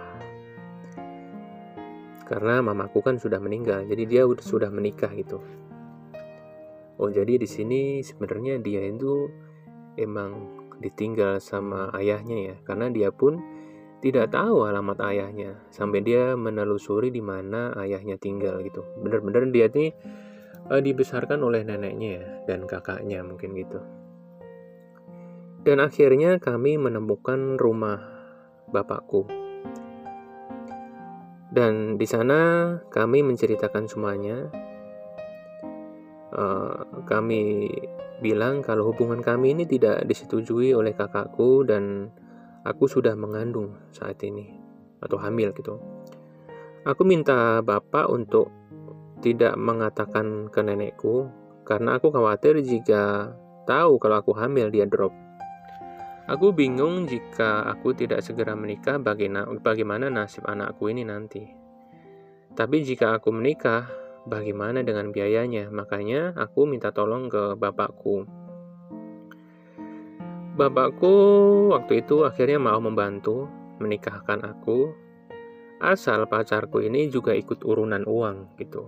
Karena 2.27 2.59
mamaku 2.59 2.99
kan 2.99 3.15
sudah 3.15 3.39
meninggal, 3.39 3.87
jadi 3.87 4.03
dia 4.03 4.23
sudah 4.27 4.67
menikah 4.67 5.13
gitu. 5.15 5.39
Oh, 6.99 7.07
jadi 7.07 7.39
di 7.39 7.47
sini 7.47 8.03
sebenarnya 8.03 8.59
dia 8.59 8.83
itu 8.83 9.31
emang 9.95 10.51
ditinggal 10.83 11.39
sama 11.39 11.93
ayahnya 11.95 12.37
ya, 12.51 12.55
karena 12.67 12.91
dia 12.91 13.09
pun 13.13 13.54
tidak 14.05 14.37
tahu 14.37 14.69
alamat 14.69 15.01
ayahnya 15.09 15.57
sampai 15.73 16.05
dia 16.05 16.37
menelusuri 16.37 17.09
di 17.09 17.25
mana 17.25 17.73
ayahnya 17.81 18.21
tinggal 18.21 18.61
gitu. 18.61 18.85
Bener-bener 19.01 19.49
dia 19.49 19.65
nih 19.65 19.97
uh, 20.69 20.77
dibesarkan 20.77 21.41
oleh 21.41 21.65
neneknya 21.65 22.21
ya, 22.21 22.25
dan 22.45 22.69
kakaknya 22.69 23.25
mungkin 23.25 23.57
gitu. 23.57 23.81
Dan 25.65 25.81
akhirnya 25.81 26.37
kami 26.37 26.77
menemukan 26.77 27.57
rumah 27.57 27.97
bapakku. 28.69 29.25
Dan 31.49 31.97
di 31.97 32.05
sana 32.05 32.77
kami 32.93 33.25
menceritakan 33.25 33.89
semuanya. 33.89 34.37
Uh, 36.29 37.01
kami 37.09 37.73
bilang 38.21 38.61
kalau 38.61 38.93
hubungan 38.93 39.25
kami 39.25 39.57
ini 39.57 39.65
tidak 39.65 40.05
disetujui 40.05 40.77
oleh 40.77 40.93
kakakku 40.93 41.65
dan 41.65 42.13
aku 42.65 42.89
sudah 42.89 43.13
mengandung 43.13 43.77
saat 43.93 44.17
ini 44.25 44.49
atau 44.99 45.21
hamil 45.21 45.53
gitu. 45.53 45.77
Aku 46.83 47.05
minta 47.05 47.61
bapak 47.61 48.09
untuk 48.09 48.49
tidak 49.21 49.53
mengatakan 49.55 50.49
ke 50.49 50.59
nenekku 50.65 51.29
karena 51.65 51.97
aku 52.01 52.09
khawatir 52.09 52.61
jika 52.65 53.33
tahu 53.69 54.01
kalau 54.01 54.21
aku 54.21 54.33
hamil 54.33 54.73
dia 54.73 54.89
drop. 54.89 55.13
Aku 56.25 56.57
bingung 56.57 57.05
jika 57.05 57.69
aku 57.69 57.93
tidak 57.93 58.25
segera 58.25 58.57
menikah 58.57 58.97
bagaimana 59.61 60.09
nasib 60.09 60.41
anakku 60.49 60.89
ini 60.89 61.05
nanti. 61.05 61.45
Tapi 62.55 62.81
jika 62.81 63.19
aku 63.19 63.29
menikah, 63.29 63.85
bagaimana 64.25 64.81
dengan 64.81 65.13
biayanya? 65.13 65.69
Makanya 65.69 66.33
aku 66.33 66.65
minta 66.65 66.89
tolong 66.89 67.29
ke 67.29 67.53
bapakku. 67.59 68.25
Bapakku 70.55 71.11
waktu 71.75 71.99
itu 71.99 72.23
akhirnya 72.23 72.55
mau 72.55 72.79
membantu 72.79 73.51
menikahkan 73.83 74.39
aku 74.39 74.87
asal 75.83 76.23
pacarku 76.31 76.79
ini 76.79 77.11
juga 77.11 77.35
ikut 77.35 77.59
urunan 77.59 78.07
uang 78.07 78.55
gitu. 78.55 78.87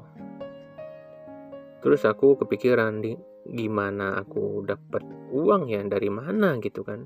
Terus 1.84 2.08
aku 2.08 2.40
kepikiran 2.40 3.04
di 3.04 3.20
gimana 3.52 4.16
aku 4.16 4.64
dapat 4.64 5.04
uang 5.36 5.68
ya 5.68 5.84
dari 5.84 6.08
mana 6.08 6.56
gitu 6.64 6.88
kan. 6.88 7.04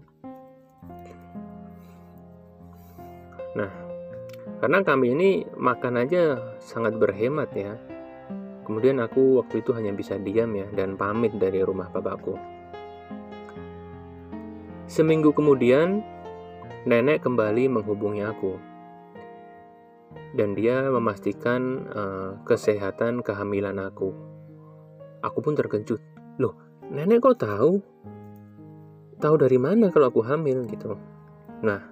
Nah, 3.57 3.71
karena 4.61 4.85
kami 4.85 5.07
ini 5.17 5.29
makan 5.57 6.05
aja 6.05 6.37
sangat 6.61 7.01
berhemat 7.01 7.49
ya. 7.57 7.81
Kemudian 8.61 9.01
aku 9.01 9.41
waktu 9.41 9.65
itu 9.65 9.73
hanya 9.73 9.89
bisa 9.89 10.21
diam 10.21 10.53
ya 10.53 10.69
dan 10.69 11.01
pamit 11.01 11.33
dari 11.41 11.65
rumah 11.65 11.89
bapakku. 11.89 12.50
Seminggu 14.91 15.31
kemudian, 15.31 16.03
nenek 16.83 17.23
kembali 17.23 17.71
menghubungi 17.71 18.27
aku. 18.27 18.59
Dan 20.35 20.51
dia 20.51 20.83
memastikan 20.91 21.87
uh, 21.95 22.35
kesehatan 22.43 23.23
kehamilan 23.23 23.79
aku 23.79 24.11
Aku 25.23 25.39
pun 25.39 25.55
terkejut. 25.55 26.03
Loh, 26.43 26.59
nenek 26.91 27.23
kok 27.23 27.39
tahu? 27.39 27.79
Tahu 29.21 29.35
dari 29.39 29.55
mana 29.55 29.93
kalau 29.95 30.11
aku 30.11 30.27
hamil 30.27 30.67
gitu? 30.67 30.99
Nah, 31.63 31.87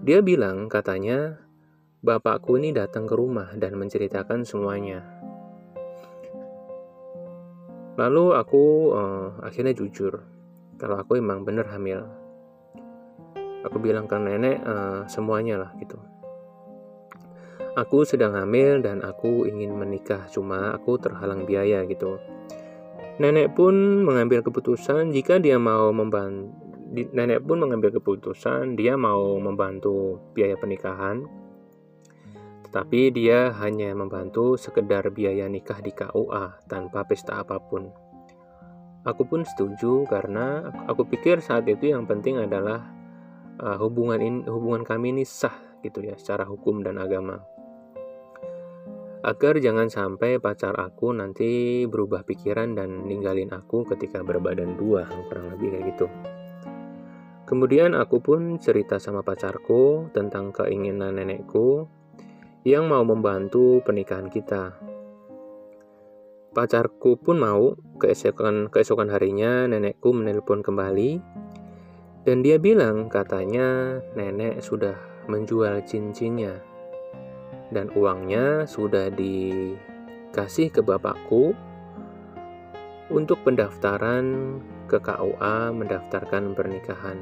dia 0.00 0.24
bilang 0.24 0.72
katanya 0.72 1.36
bapakku 2.00 2.56
ini 2.56 2.72
datang 2.72 3.04
ke 3.04 3.12
rumah 3.12 3.52
dan 3.60 3.76
menceritakan 3.76 4.48
semuanya. 4.48 5.04
Lalu 8.00 8.24
aku 8.38 8.64
uh, 8.96 9.42
akhirnya 9.44 9.76
jujur 9.76 10.22
kalau 10.80 10.96
aku 10.96 11.20
emang 11.20 11.44
bener 11.44 11.68
hamil. 11.68 12.17
Aku 13.66 13.82
bilang 13.82 14.06
ke 14.06 14.14
nenek 14.18 14.62
uh, 14.62 15.08
semuanya 15.10 15.58
lah 15.58 15.70
gitu. 15.82 15.98
Aku 17.78 18.02
sedang 18.02 18.34
hamil 18.34 18.82
dan 18.82 19.06
aku 19.06 19.46
ingin 19.46 19.74
menikah, 19.74 20.26
cuma 20.30 20.74
aku 20.74 20.98
terhalang 20.98 21.46
biaya 21.46 21.86
gitu. 21.86 22.18
Nenek 23.18 23.54
pun 23.54 24.02
mengambil 24.06 24.42
keputusan 24.46 25.10
jika 25.10 25.42
dia 25.42 25.58
mau 25.58 25.90
membantu 25.90 26.54
nenek 26.88 27.44
pun 27.44 27.60
mengambil 27.60 28.00
keputusan 28.00 28.72
dia 28.72 28.96
mau 28.96 29.36
membantu 29.36 30.24
biaya 30.32 30.56
pernikahan 30.56 31.28
tetapi 32.68 33.08
dia 33.16 33.48
hanya 33.64 33.96
membantu 33.96 34.60
sekedar 34.60 35.08
biaya 35.08 35.48
nikah 35.48 35.80
di 35.80 35.88
KUA 35.88 36.68
tanpa 36.68 37.00
pesta 37.08 37.40
apa 37.40 37.56
pun. 37.56 37.88
Aku 39.08 39.24
pun 39.24 39.40
setuju 39.40 40.04
karena 40.04 40.68
aku 40.84 41.08
pikir 41.08 41.40
saat 41.40 41.64
itu 41.64 41.88
yang 41.88 42.04
penting 42.04 42.36
adalah 42.36 42.92
uh, 43.60 43.76
hubungan 43.82 44.20
in, 44.22 44.34
hubungan 44.46 44.82
kami 44.86 45.14
ini 45.14 45.24
sah 45.26 45.54
gitu 45.82 46.02
ya 46.02 46.18
secara 46.18 46.46
hukum 46.46 46.82
dan 46.82 46.98
agama 46.98 47.42
agar 49.26 49.58
jangan 49.58 49.90
sampai 49.90 50.38
pacar 50.38 50.78
aku 50.78 51.10
nanti 51.10 51.82
berubah 51.90 52.22
pikiran 52.22 52.78
dan 52.78 53.02
ninggalin 53.04 53.50
aku 53.50 53.82
ketika 53.82 54.22
berbadan 54.22 54.78
dua, 54.78 55.10
kurang 55.26 55.58
lebih 55.58 55.74
kayak 55.74 55.84
gitu. 55.94 56.06
Kemudian 57.48 57.96
aku 57.96 58.20
pun 58.20 58.60
cerita 58.60 59.00
sama 59.00 59.24
pacarku 59.24 60.12
tentang 60.12 60.52
keinginan 60.52 61.16
nenekku 61.16 61.88
yang 62.62 62.86
mau 62.86 63.02
membantu 63.02 63.80
pernikahan 63.80 64.28
kita. 64.28 64.76
Pacarku 66.52 67.16
pun 67.16 67.40
mau, 67.40 67.72
keesokan, 67.96 68.68
keesokan 68.68 69.08
harinya 69.08 69.64
nenekku 69.64 70.12
menelpon 70.12 70.60
kembali 70.60 71.20
dan 72.28 72.44
dia 72.44 72.60
bilang 72.60 73.08
katanya 73.08 73.96
nenek 74.12 74.60
sudah 74.60 74.92
menjual 75.32 75.80
cincinnya 75.88 76.60
dan 77.72 77.88
uangnya 77.96 78.68
sudah 78.68 79.08
dikasih 79.08 80.68
ke 80.68 80.84
bapakku 80.84 81.56
untuk 83.08 83.40
pendaftaran 83.48 84.60
ke 84.92 85.00
KUA 85.00 85.72
mendaftarkan 85.72 86.52
pernikahan. 86.52 87.16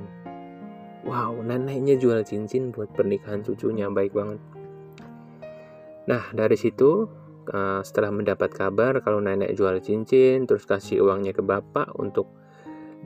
Wow, 1.07 1.39
neneknya 1.39 1.95
jual 1.95 2.27
cincin 2.27 2.75
buat 2.75 2.91
pernikahan 2.91 3.47
cucunya, 3.47 3.87
baik 3.87 4.11
banget. 4.11 4.43
Nah, 6.11 6.35
dari 6.35 6.59
situ 6.59 7.07
eh, 7.47 7.79
setelah 7.87 8.11
mendapat 8.11 8.51
kabar 8.51 8.99
kalau 9.07 9.23
nenek 9.23 9.55
jual 9.55 9.79
cincin, 9.79 10.51
terus 10.51 10.67
kasih 10.67 11.07
uangnya 11.07 11.31
ke 11.31 11.47
bapak 11.47 11.95
untuk 11.95 12.27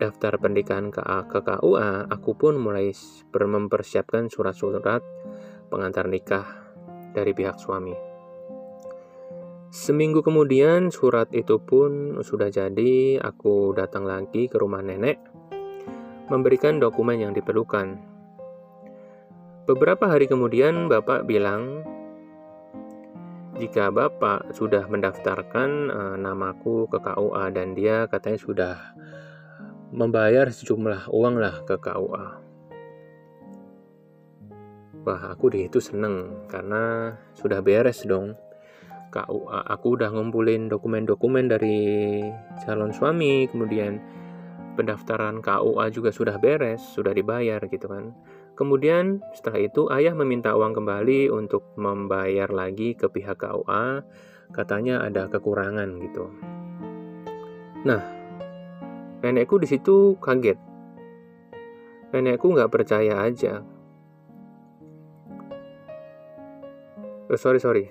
daftar 0.00 0.40
pernikahan 0.40 0.88
ke, 0.88 1.04
KUA, 1.28 2.08
aku 2.08 2.32
pun 2.32 2.56
mulai 2.56 2.90
mempersiapkan 3.36 4.32
surat-surat 4.32 5.04
pengantar 5.68 6.08
nikah 6.08 6.48
dari 7.12 7.36
pihak 7.36 7.60
suami. 7.60 7.92
Seminggu 9.70 10.24
kemudian 10.24 10.90
surat 10.90 11.30
itu 11.30 11.60
pun 11.62 12.18
sudah 12.24 12.50
jadi, 12.50 13.20
aku 13.22 13.76
datang 13.76 14.02
lagi 14.08 14.50
ke 14.50 14.58
rumah 14.58 14.82
nenek 14.82 15.20
memberikan 16.26 16.80
dokumen 16.80 17.20
yang 17.22 17.36
diperlukan. 17.36 18.00
Beberapa 19.66 20.10
hari 20.10 20.26
kemudian 20.26 20.90
bapak 20.90 21.28
bilang 21.28 21.86
jika 23.58 23.92
bapak 23.92 24.56
sudah 24.56 24.88
mendaftarkan 24.88 25.70
uh, 25.92 26.16
namaku 26.16 26.88
ke 26.88 26.98
KUA 26.98 27.44
dan 27.54 27.76
dia 27.76 28.08
katanya 28.08 28.38
sudah 28.40 28.74
membayar 29.90 30.46
sejumlah 30.46 31.10
uang 31.10 31.34
lah 31.42 31.66
ke 31.66 31.74
KUA. 31.74 32.26
Wah, 35.00 35.22
aku 35.32 35.50
deh 35.50 35.66
itu 35.66 35.82
seneng 35.82 36.46
karena 36.46 37.14
sudah 37.34 37.58
beres 37.58 38.06
dong. 38.06 38.38
KUA, 39.10 39.66
aku 39.66 39.98
udah 39.98 40.14
ngumpulin 40.14 40.70
dokumen-dokumen 40.70 41.50
dari 41.50 42.22
calon 42.62 42.94
suami, 42.94 43.50
kemudian 43.50 43.98
pendaftaran 44.78 45.42
KUA 45.42 45.90
juga 45.90 46.14
sudah 46.14 46.38
beres, 46.38 46.78
sudah 46.94 47.10
dibayar 47.10 47.58
gitu 47.66 47.90
kan. 47.90 48.14
Kemudian 48.54 49.18
setelah 49.34 49.58
itu 49.66 49.90
ayah 49.90 50.14
meminta 50.14 50.54
uang 50.54 50.78
kembali 50.78 51.32
untuk 51.32 51.74
membayar 51.74 52.46
lagi 52.52 52.94
ke 52.94 53.10
pihak 53.10 53.42
KUA, 53.42 54.06
katanya 54.54 55.02
ada 55.02 55.26
kekurangan 55.26 55.90
gitu. 55.98 56.30
Nah, 57.82 58.19
nenekku 59.20 59.60
di 59.60 59.68
situ 59.68 60.16
kaget. 60.16 60.56
Nenekku 62.10 62.56
nggak 62.56 62.72
percaya 62.72 63.20
aja. 63.22 63.60
Oh, 67.30 67.38
sorry 67.38 67.62
sorry. 67.62 67.86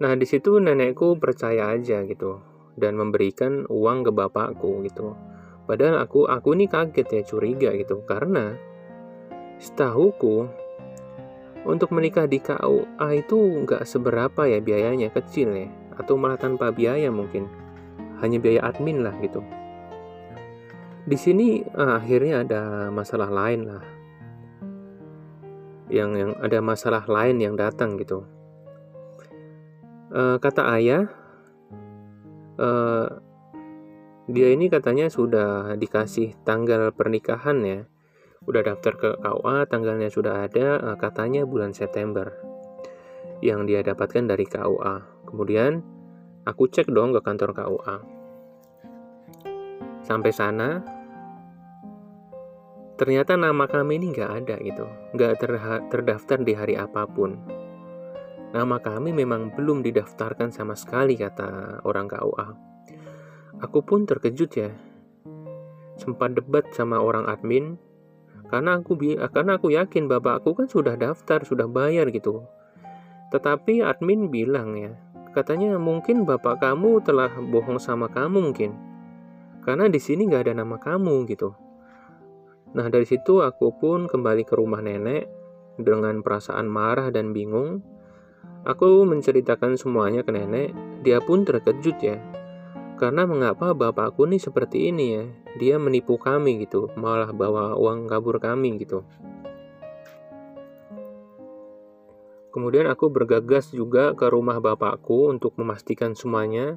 Nah 0.00 0.16
di 0.16 0.24
situ 0.24 0.56
nenekku 0.56 1.20
percaya 1.20 1.76
aja 1.76 2.00
gitu 2.08 2.40
dan 2.80 2.96
memberikan 2.96 3.68
uang 3.68 4.08
ke 4.08 4.10
bapakku 4.14 4.80
gitu. 4.88 5.12
Padahal 5.68 6.00
aku 6.00 6.24
aku 6.24 6.56
ini 6.56 6.70
kaget 6.70 7.08
ya 7.10 7.22
curiga 7.26 7.70
gitu. 7.76 8.00
Karena 8.08 8.56
setahuku 9.60 10.48
untuk 11.68 11.92
menikah 11.92 12.24
di 12.24 12.40
KUA 12.40 13.08
itu 13.20 13.38
nggak 13.68 13.84
seberapa 13.84 14.48
ya 14.48 14.62
biayanya 14.64 15.12
kecil 15.12 15.52
ya. 15.52 15.68
Atau 16.00 16.16
malah 16.16 16.40
tanpa 16.40 16.72
biaya 16.72 17.12
mungkin. 17.12 17.44
Hanya 18.24 18.40
biaya 18.40 18.64
admin 18.64 19.04
lah 19.04 19.12
gitu 19.20 19.44
di 21.06 21.16
sini 21.16 21.64
ah, 21.76 22.00
akhirnya 22.00 22.44
ada 22.44 22.62
masalah 22.92 23.28
lain 23.32 23.60
lah. 23.68 23.84
Yang 25.90 26.10
yang 26.16 26.32
ada 26.38 26.58
masalah 26.62 27.04
lain 27.08 27.36
yang 27.42 27.54
datang 27.58 27.98
gitu. 27.98 28.24
Uh, 30.10 30.42
kata 30.42 30.66
ayah 30.74 31.06
uh, 32.58 33.06
dia 34.26 34.50
ini 34.50 34.66
katanya 34.66 35.06
sudah 35.06 35.78
dikasih 35.78 36.34
tanggal 36.42 36.90
pernikahan 36.90 37.58
ya. 37.62 37.80
Udah 38.46 38.62
daftar 38.66 38.94
ke 38.98 39.10
KUA 39.22 39.56
tanggalnya 39.70 40.10
sudah 40.10 40.46
ada 40.50 40.78
uh, 40.82 40.96
katanya 40.98 41.46
bulan 41.46 41.74
September 41.74 42.50
yang 43.40 43.64
dia 43.64 43.80
dapatkan 43.80 44.28
dari 44.28 44.44
KUA 44.44 45.24
kemudian 45.24 45.80
aku 46.44 46.68
cek 46.68 46.92
dong 46.92 47.16
ke 47.16 47.20
kantor 47.24 47.56
KUA 47.56 48.19
sampai 50.10 50.34
sana 50.34 50.82
ternyata 52.98 53.38
nama 53.38 53.70
kami 53.70 54.02
ini 54.02 54.10
nggak 54.10 54.32
ada 54.42 54.56
gitu 54.58 54.90
nggak 55.14 55.38
terdaftar 55.86 56.42
di 56.42 56.52
hari 56.58 56.74
apa 56.74 57.06
pun 57.06 57.38
Nama 58.50 58.82
kami 58.82 59.14
memang 59.14 59.54
belum 59.54 59.78
didaftarkan 59.86 60.50
sama 60.50 60.74
sekali, 60.74 61.14
kata 61.14 61.78
orang 61.86 62.10
KUA. 62.10 62.46
Aku 63.62 63.78
pun 63.86 64.10
terkejut 64.10 64.50
ya. 64.58 64.74
Sempat 65.94 66.34
debat 66.34 66.66
sama 66.74 66.98
orang 66.98 67.30
admin, 67.30 67.78
karena 68.50 68.82
aku 68.82 68.98
karena 69.30 69.54
aku 69.54 69.70
yakin 69.70 70.10
bapakku 70.10 70.58
kan 70.58 70.66
sudah 70.66 70.98
daftar, 70.98 71.46
sudah 71.46 71.70
bayar 71.70 72.10
gitu. 72.10 72.42
Tetapi 73.30 73.86
admin 73.86 74.34
bilang 74.34 74.74
ya, 74.74 74.98
katanya 75.30 75.78
mungkin 75.78 76.26
bapak 76.26 76.58
kamu 76.58 77.06
telah 77.06 77.30
bohong 77.30 77.78
sama 77.78 78.10
kamu 78.10 78.50
mungkin. 78.50 78.89
Karena 79.60 79.86
di 79.86 80.00
sini 80.00 80.26
nggak 80.26 80.48
ada 80.48 80.54
nama 80.60 80.76
kamu 80.80 81.28
gitu. 81.28 81.52
Nah 82.76 82.86
dari 82.88 83.04
situ 83.04 83.42
aku 83.44 83.76
pun 83.76 84.06
kembali 84.06 84.42
ke 84.46 84.54
rumah 84.56 84.80
nenek 84.80 85.28
dengan 85.80 86.22
perasaan 86.22 86.68
marah 86.70 87.08
dan 87.08 87.32
bingung 87.34 87.82
Aku 88.60 89.08
menceritakan 89.08 89.80
semuanya 89.80 90.20
ke 90.20 90.36
nenek, 90.36 90.76
dia 91.00 91.16
pun 91.24 91.48
terkejut 91.48 91.96
ya. 92.04 92.20
Karena 93.00 93.24
mengapa 93.24 93.72
bapakku 93.72 94.28
nih 94.28 94.36
seperti 94.36 94.92
ini 94.92 95.06
ya? 95.16 95.24
Dia 95.56 95.74
menipu 95.80 96.20
kami 96.20 96.60
gitu, 96.68 96.92
malah 96.92 97.32
bawa 97.32 97.72
uang 97.80 98.04
kabur 98.04 98.36
kami 98.36 98.76
gitu. 98.76 99.00
Kemudian 102.52 102.84
aku 102.84 103.08
bergegas 103.08 103.72
juga 103.72 104.12
ke 104.12 104.28
rumah 104.28 104.60
bapakku 104.60 105.32
untuk 105.32 105.56
memastikan 105.56 106.12
semuanya. 106.12 106.76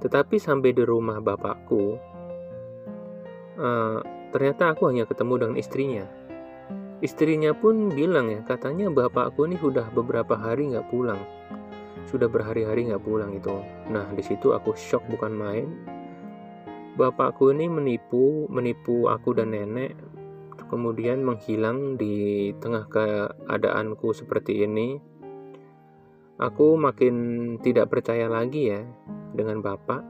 Tetapi 0.00 0.36
sampai 0.40 0.72
di 0.72 0.80
rumah 0.80 1.20
bapakku, 1.20 1.84
uh, 3.60 3.98
ternyata 4.32 4.72
aku 4.72 4.88
hanya 4.88 5.04
ketemu 5.04 5.34
dengan 5.36 5.56
istrinya. 5.60 6.04
Istrinya 7.00 7.52
pun 7.56 7.92
bilang 7.92 8.28
ya, 8.28 8.40
katanya 8.44 8.92
bapakku 8.92 9.48
ini 9.48 9.56
sudah 9.56 9.88
beberapa 9.92 10.36
hari 10.36 10.72
nggak 10.72 10.88
pulang. 10.92 11.20
Sudah 12.08 12.28
berhari-hari 12.28 12.88
nggak 12.88 13.04
pulang 13.04 13.32
itu. 13.36 13.56
Nah, 13.88 14.08
di 14.12 14.20
situ 14.20 14.52
aku 14.52 14.76
shock 14.76 15.04
bukan 15.08 15.32
main. 15.32 15.68
Bapakku 16.96 17.52
ini 17.52 17.68
menipu, 17.72 18.44
menipu 18.52 19.08
aku 19.08 19.32
dan 19.32 19.56
nenek, 19.56 19.96
kemudian 20.68 21.24
menghilang 21.24 21.96
di 21.96 22.52
tengah 22.60 22.84
keadaanku 22.88 24.12
seperti 24.12 24.64
ini. 24.68 25.09
Aku 26.40 26.80
makin 26.80 27.14
tidak 27.60 27.92
percaya 27.92 28.24
lagi 28.24 28.72
ya 28.72 28.80
dengan 29.36 29.60
bapak. 29.60 30.00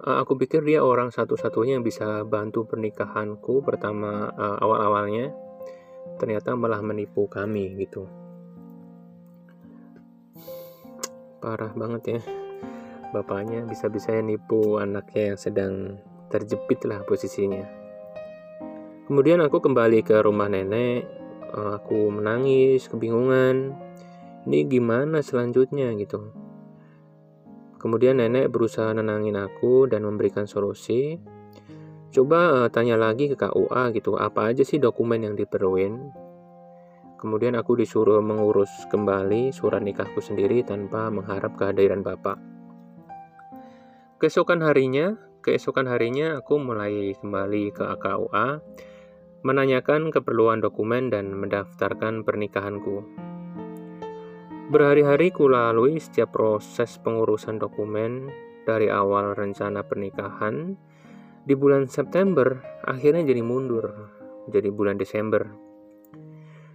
Uh, 0.00 0.24
aku 0.24 0.40
pikir 0.40 0.64
dia 0.64 0.80
orang 0.80 1.12
satu-satunya 1.12 1.76
yang 1.76 1.84
bisa 1.84 2.24
bantu 2.24 2.64
pernikahanku 2.64 3.60
pertama 3.60 4.32
uh, 4.32 4.56
awal-awalnya. 4.56 5.36
Ternyata 6.16 6.56
malah 6.56 6.80
menipu 6.80 7.28
kami 7.28 7.76
gitu. 7.76 8.08
Parah 11.44 11.76
banget 11.76 12.02
ya. 12.16 12.20
Bapaknya 13.12 13.68
bisa-bisa 13.68 14.16
nipu 14.24 14.80
anaknya 14.80 15.36
yang 15.36 15.38
sedang 15.38 15.74
terjepit 16.32 16.88
lah 16.88 17.04
posisinya. 17.04 17.68
Kemudian 19.04 19.44
aku 19.44 19.60
kembali 19.60 20.00
ke 20.08 20.24
rumah 20.24 20.48
nenek. 20.48 21.04
Aku 21.52 22.08
menangis 22.08 22.88
kebingungan 22.88 23.87
ini 24.46 24.68
gimana 24.68 25.24
selanjutnya 25.24 25.90
gitu 25.98 26.48
Kemudian 27.78 28.18
nenek 28.18 28.50
berusaha 28.50 28.90
nenangin 28.90 29.38
aku 29.38 29.86
dan 29.86 30.02
memberikan 30.02 30.50
solusi. 30.50 31.14
Coba 32.10 32.66
uh, 32.66 32.68
tanya 32.74 32.98
lagi 32.98 33.30
ke 33.30 33.38
KUA 33.38 33.94
gitu, 33.94 34.18
apa 34.18 34.50
aja 34.50 34.66
sih 34.66 34.82
dokumen 34.82 35.22
yang 35.22 35.38
diperluin. 35.38 35.94
Kemudian 37.22 37.54
aku 37.54 37.78
disuruh 37.78 38.18
mengurus 38.18 38.70
kembali 38.90 39.54
surat 39.54 39.82
nikahku 39.82 40.18
sendiri 40.18 40.66
tanpa 40.66 41.06
mengharap 41.10 41.54
kehadiran 41.54 42.02
bapak. 42.02 42.38
Keesokan 44.18 44.66
harinya, 44.66 45.14
keesokan 45.46 45.86
harinya 45.86 46.42
aku 46.42 46.58
mulai 46.58 47.14
kembali 47.14 47.70
ke 47.70 47.86
KUA, 48.02 48.48
menanyakan 49.46 50.10
keperluan 50.10 50.58
dokumen 50.58 51.14
dan 51.14 51.30
mendaftarkan 51.30 52.26
pernikahanku. 52.26 53.06
Berhari-hari 54.68 55.32
kulalui 55.32 55.96
setiap 55.96 56.36
proses 56.36 57.00
pengurusan 57.00 57.56
dokumen 57.56 58.28
dari 58.68 58.92
awal 58.92 59.32
rencana 59.32 59.80
pernikahan. 59.80 60.76
Di 61.48 61.56
bulan 61.56 61.88
September, 61.88 62.60
akhirnya 62.84 63.24
jadi 63.24 63.40
mundur, 63.40 64.12
jadi 64.52 64.68
bulan 64.68 65.00
Desember. 65.00 65.48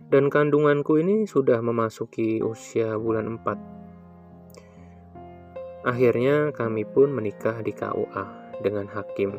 Dan 0.10 0.34
kandunganku 0.34 0.97
ini 0.97 1.29
sudah 1.29 1.62
memasuki 1.62 2.41
usia 2.41 2.97
bulan 2.97 3.38
4. 3.38 5.86
Akhirnya 5.86 6.49
kami 6.49 6.89
pun 6.89 7.13
menikah 7.13 7.62
di 7.62 7.77
KUA 7.77 8.58
dengan 8.65 8.89
hakim. 8.89 9.38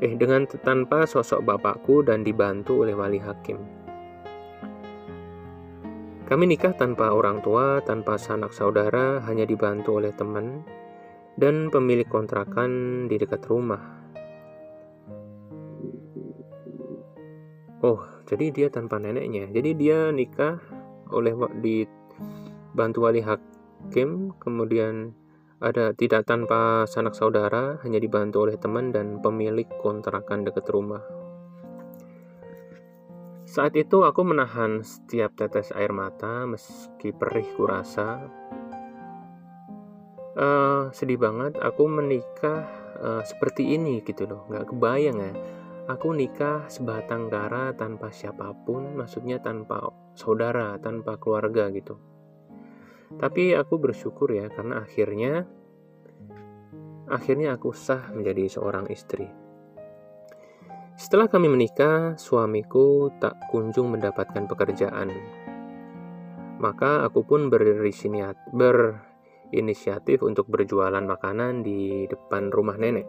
Eh, 0.00 0.16
dengan 0.16 0.48
tanpa 0.48 1.04
sosok 1.04 1.44
bapakku 1.44 2.08
dan 2.08 2.24
dibantu 2.24 2.88
oleh 2.88 2.96
wali 2.96 3.20
hakim. 3.20 3.77
Kami 6.28 6.44
nikah 6.44 6.76
tanpa 6.76 7.08
orang 7.08 7.40
tua, 7.40 7.80
tanpa 7.80 8.20
sanak 8.20 8.52
saudara, 8.52 9.24
hanya 9.24 9.48
dibantu 9.48 9.96
oleh 9.96 10.12
teman 10.12 10.60
dan 11.40 11.72
pemilik 11.72 12.04
kontrakan 12.04 13.08
di 13.08 13.16
dekat 13.16 13.48
rumah. 13.48 13.80
Oh, 17.80 18.04
jadi 18.28 18.52
dia 18.52 18.68
tanpa 18.68 19.00
neneknya. 19.00 19.48
Jadi 19.48 19.72
dia 19.72 20.12
nikah 20.12 20.60
oleh 21.16 21.32
dibantu 21.64 23.08
wali 23.08 23.24
hakim 23.24 24.36
kemudian 24.36 25.16
ada 25.64 25.96
tidak 25.96 26.28
tanpa 26.28 26.84
sanak 26.84 27.16
saudara, 27.16 27.80
hanya 27.88 27.96
dibantu 27.96 28.44
oleh 28.44 28.60
teman 28.60 28.92
dan 28.92 29.24
pemilik 29.24 29.64
kontrakan 29.80 30.44
dekat 30.44 30.68
rumah. 30.68 31.00
Saat 33.48 33.80
itu 33.80 34.04
aku 34.04 34.28
menahan 34.28 34.84
setiap 34.84 35.32
tetes 35.32 35.72
air 35.72 35.88
mata 35.88 36.44
meski 36.44 37.16
perih 37.16 37.48
kurasa. 37.56 38.28
Uh, 40.36 40.92
sedih 40.92 41.16
banget 41.16 41.56
aku 41.56 41.88
menikah 41.88 42.68
uh, 43.00 43.24
seperti 43.24 43.72
ini 43.72 44.04
gitu 44.04 44.28
loh, 44.28 44.44
nggak 44.52 44.68
kebayang 44.68 45.16
ya. 45.16 45.32
Aku 45.88 46.12
nikah 46.12 46.68
sebatang 46.68 47.32
kara 47.32 47.72
tanpa 47.72 48.12
siapa 48.12 48.52
pun, 48.52 48.92
maksudnya 49.00 49.40
tanpa 49.40 49.96
saudara, 50.12 50.76
tanpa 50.76 51.16
keluarga 51.16 51.72
gitu. 51.72 51.96
Tapi 53.16 53.56
aku 53.56 53.80
bersyukur 53.80 54.28
ya 54.28 54.52
karena 54.52 54.84
akhirnya 54.84 55.48
akhirnya 57.08 57.56
aku 57.56 57.72
sah 57.72 58.12
menjadi 58.12 58.60
seorang 58.60 58.92
istri. 58.92 59.47
Setelah 60.98 61.30
kami 61.30 61.46
menikah, 61.46 62.18
suamiku 62.18 63.14
tak 63.22 63.38
kunjung 63.54 63.94
mendapatkan 63.94 64.50
pekerjaan. 64.50 65.14
Maka 66.58 67.06
aku 67.06 67.22
pun 67.22 67.54
berinisiatif 67.54 70.18
untuk 70.26 70.50
berjualan 70.50 70.98
makanan 70.98 71.62
di 71.62 72.02
depan 72.10 72.50
rumah 72.50 72.74
nenek. 72.74 73.06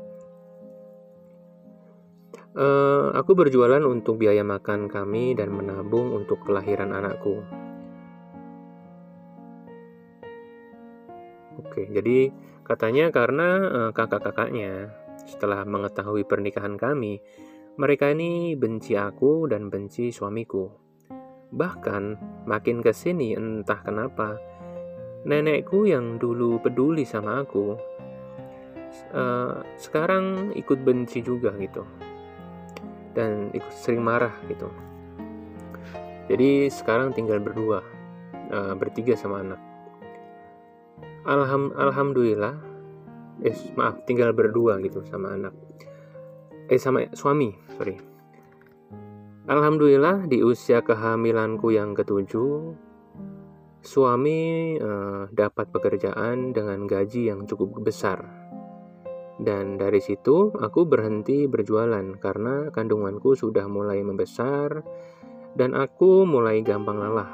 Uh, 2.53 3.09
aku 3.17 3.33
berjualan 3.33 3.81
untuk 3.81 4.21
biaya 4.21 4.45
makan 4.45 4.85
kami 4.85 5.33
dan 5.33 5.49
menabung 5.49 6.13
untuk 6.13 6.45
kelahiran 6.45 6.93
anakku. 6.93 7.41
Oke, 11.57 11.89
jadi 11.89 12.29
katanya 12.61 13.09
karena 13.09 13.49
uh, 13.65 13.89
kakak-kakaknya 13.97 14.93
setelah 15.25 15.65
mengetahui 15.65 16.21
pernikahan 16.29 16.77
kami, 16.77 17.17
mereka 17.77 18.09
ini 18.09 18.57
benci 18.57 18.97
aku 18.97 19.45
dan 19.45 19.69
benci 19.69 20.09
suamiku. 20.09 20.65
Bahkan 21.53 22.03
makin 22.49 22.81
ke 22.81 22.95
sini 22.95 23.37
entah 23.37 23.83
kenapa, 23.83 24.39
nenekku 25.27 25.85
yang 25.85 26.17
dulu 26.17 26.57
peduli 26.63 27.05
sama 27.05 27.45
aku, 27.45 27.77
uh, 29.13 29.61
sekarang 29.77 30.55
ikut 30.57 30.81
benci 30.81 31.21
juga 31.21 31.53
gitu. 31.59 31.85
Dan 33.13 33.53
ikut 33.53 33.73
sering 33.73 34.01
marah 34.01 34.33
gitu. 34.47 34.71
Jadi 36.29 36.69
sekarang 36.71 37.13
tinggal 37.13 37.41
berdua, 37.41 37.81
uh, 38.53 38.73
bertiga 38.73 39.13
sama 39.13 39.41
anak. 39.43 39.61
Alham, 41.27 41.75
alhamdulillah 41.75 42.69
eh 43.39 43.55
maaf 43.79 44.03
tinggal 44.03 44.35
berdua 44.35 44.83
gitu 44.83 44.99
sama 45.07 45.31
anak 45.35 45.68
eh 46.69 46.77
sama 46.77 47.09
suami 47.17 47.49
sorry. 47.73 47.97
Alhamdulillah 49.49 50.29
di 50.29 50.45
usia 50.45 50.85
kehamilanku 50.85 51.73
yang 51.73 51.97
ketujuh 51.97 52.77
suami 53.81 54.77
eh, 54.77 55.23
dapat 55.33 55.73
pekerjaan 55.73 56.53
dengan 56.53 56.85
gaji 56.85 57.33
yang 57.33 57.49
cukup 57.49 57.81
besar. 57.81 58.21
Dan 59.41 59.81
dari 59.81 59.97
situ 60.03 60.53
aku 60.53 60.85
berhenti 60.85 61.49
berjualan 61.49 62.03
karena 62.21 62.69
kandunganku 62.69 63.33
sudah 63.33 63.65
mulai 63.65 64.05
membesar 64.05 64.85
dan 65.57 65.73
aku 65.73 66.29
mulai 66.29 66.61
gampang 66.61 67.01
lelah. 67.01 67.31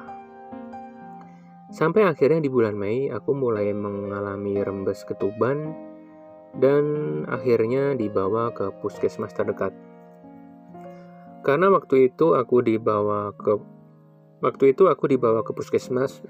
Sampai 1.76 2.08
akhirnya 2.08 2.40
di 2.40 2.48
bulan 2.48 2.80
Mei 2.80 3.12
aku 3.12 3.36
mulai 3.36 3.76
mengalami 3.76 4.56
rembes 4.64 5.04
ketuban 5.04 5.76
dan 6.60 6.84
akhirnya 7.28 7.94
dibawa 7.96 8.52
ke 8.56 8.72
puskesmas 8.80 9.36
terdekat. 9.36 9.76
Karena 11.46 11.70
waktu 11.70 12.10
itu 12.10 12.34
aku 12.34 12.66
dibawa 12.66 13.36
ke 13.38 13.60
waktu 14.42 14.74
itu 14.74 14.90
aku 14.90 15.06
dibawa 15.10 15.46
ke 15.46 15.52
puskesmas 15.54 16.26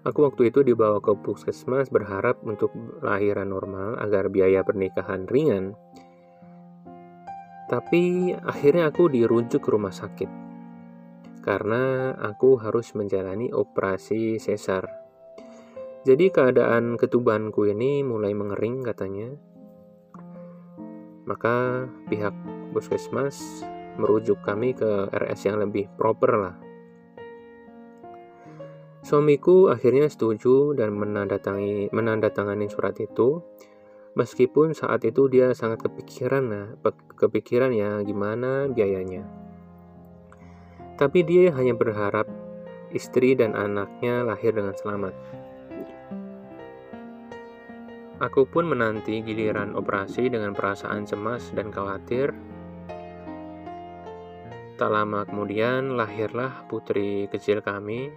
Aku 0.00 0.24
waktu 0.24 0.48
itu 0.48 0.64
dibawa 0.64 0.96
ke 1.04 1.12
puskesmas 1.12 1.92
berharap 1.92 2.40
untuk 2.40 2.72
lahiran 3.04 3.52
normal 3.52 4.00
agar 4.00 4.32
biaya 4.32 4.64
pernikahan 4.64 5.28
ringan. 5.28 5.76
Tapi 7.68 8.32
akhirnya 8.32 8.88
aku 8.88 9.12
dirujuk 9.12 9.60
ke 9.60 9.68
rumah 9.68 9.92
sakit 9.92 10.30
karena 11.44 12.16
aku 12.16 12.60
harus 12.60 12.96
menjalani 12.96 13.52
operasi 13.52 14.40
sesar. 14.40 14.99
Jadi 16.00 16.32
keadaan 16.32 16.96
ketubanku 16.96 17.68
ini 17.68 18.00
mulai 18.00 18.32
mengering 18.32 18.80
katanya. 18.80 19.36
Maka 21.28 21.84
pihak 22.08 22.32
puskesmas 22.72 23.60
merujuk 24.00 24.40
kami 24.40 24.72
ke 24.72 25.12
RS 25.12 25.52
yang 25.52 25.60
lebih 25.60 25.92
proper 26.00 26.32
lah. 26.40 26.56
Suamiku 29.04 29.68
akhirnya 29.68 30.08
setuju 30.08 30.72
dan 30.72 30.96
menandatangani, 30.96 31.92
menandatangani 31.92 32.68
surat 32.72 32.96
itu. 32.96 33.44
Meskipun 34.16 34.74
saat 34.74 35.06
itu 35.06 35.30
dia 35.30 35.54
sangat 35.54 35.86
kepikiran 35.86 36.44
nah, 36.48 36.66
kepikiran 37.14 37.70
ya 37.76 38.00
gimana 38.02 38.66
biayanya. 38.72 39.22
Tapi 40.98 41.24
dia 41.24 41.52
hanya 41.54 41.76
berharap 41.76 42.26
istri 42.90 43.38
dan 43.38 43.54
anaknya 43.54 44.26
lahir 44.26 44.52
dengan 44.52 44.74
selamat. 44.74 45.14
Aku 48.20 48.44
pun 48.44 48.68
menanti 48.68 49.24
giliran 49.24 49.72
operasi 49.72 50.28
dengan 50.28 50.52
perasaan 50.52 51.08
cemas 51.08 51.48
dan 51.56 51.72
khawatir. 51.72 52.36
Tak 54.76 54.90
lama 54.92 55.24
kemudian 55.24 55.96
lahirlah 55.96 56.68
putri 56.68 57.32
kecil 57.32 57.64
kami. 57.64 58.12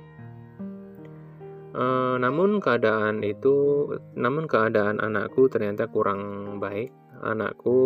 E, 1.71 1.85
namun 2.19 2.59
keadaan 2.59 3.23
itu, 3.23 3.87
namun 4.19 4.43
keadaan 4.43 4.99
anakku 4.99 5.47
ternyata 5.47 5.87
kurang 5.87 6.59
baik. 6.59 6.91
Anakku 7.23 7.79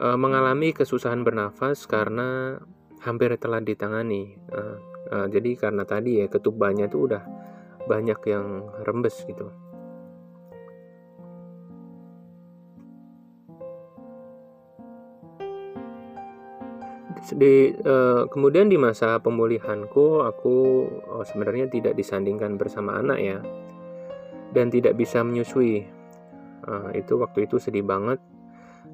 uh, 0.00 0.16
mengalami 0.16 0.72
kesusahan 0.72 1.20
bernafas 1.20 1.84
karena 1.84 2.56
hampir 3.04 3.36
telah 3.36 3.60
ditangani. 3.60 4.40
Uh, 4.48 4.80
uh, 5.12 5.26
jadi 5.28 5.60
karena 5.60 5.84
tadi 5.84 6.24
ya 6.24 6.26
ketubannya 6.26 6.88
itu 6.88 7.04
udah 7.04 7.22
banyak 7.84 8.20
yang 8.24 8.64
rembes 8.88 9.20
gitu. 9.28 9.52
Di, 17.30 17.70
uh, 17.70 18.26
kemudian 18.26 18.66
di 18.66 18.74
masa 18.74 19.22
pemulihanku 19.22 20.26
aku 20.26 20.56
oh, 21.06 21.22
sebenarnya 21.22 21.70
tidak 21.70 21.94
disandingkan 21.94 22.58
bersama 22.58 22.98
anak 22.98 23.18
ya. 23.22 23.38
Dan 24.50 24.66
tidak 24.68 24.98
bisa 24.98 25.22
menyusui. 25.22 25.86
Uh, 26.66 26.90
itu 26.92 27.14
waktu 27.16 27.46
itu 27.46 27.62
sedih 27.62 27.86
banget. 27.86 28.18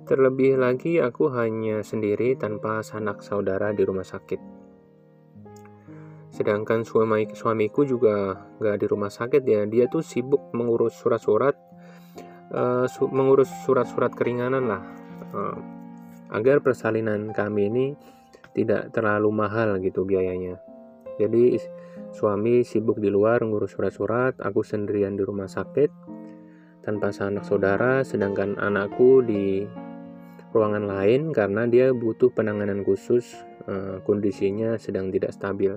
Terlebih 0.07 0.61
lagi 0.61 1.03
aku 1.03 1.33
hanya 1.35 1.83
sendiri 1.83 2.39
tanpa 2.39 2.85
sanak 2.85 3.25
saudara 3.25 3.75
di 3.75 3.83
rumah 3.83 4.07
sakit. 4.07 4.39
Sedangkan 6.31 6.85
suami 6.85 7.27
suamiku 7.33 7.89
juga 7.89 8.37
gak 8.61 8.85
di 8.85 8.87
rumah 8.87 9.09
sakit 9.09 9.43
ya, 9.43 9.65
dia 9.65 9.89
tuh 9.89 10.05
sibuk 10.05 10.53
mengurus 10.53 10.93
surat-surat, 11.01 11.57
uh, 12.53 12.85
su 12.85 13.09
mengurus 13.09 13.49
surat-surat 13.65 14.13
keringanan 14.13 14.69
lah, 14.69 14.83
uh, 15.33 15.57
agar 16.37 16.61
persalinan 16.61 17.33
kami 17.33 17.73
ini 17.73 17.87
tidak 18.57 18.89
terlalu 18.97 19.29
mahal 19.29 19.77
gitu 19.85 20.09
biayanya. 20.09 20.57
Jadi 21.21 21.61
suami 22.17 22.65
sibuk 22.65 22.97
di 22.97 23.13
luar 23.13 23.45
ngurus 23.45 23.77
surat-surat, 23.77 24.41
aku 24.41 24.65
sendirian 24.65 25.21
di 25.21 25.23
rumah 25.23 25.49
sakit 25.49 25.93
tanpa 26.81 27.13
sanak 27.13 27.45
saudara, 27.45 28.01
sedangkan 28.01 28.57
anakku 28.57 29.21
di 29.21 29.69
ruangan 30.57 30.89
lain 30.89 31.37
karena 31.37 31.69
dia 31.69 31.93
butuh 31.93 32.33
penanganan 32.33 32.81
khusus, 32.81 33.37
uh, 33.69 34.01
kondisinya 34.09 34.81
sedang 34.81 35.13
tidak 35.13 35.37
stabil. 35.37 35.77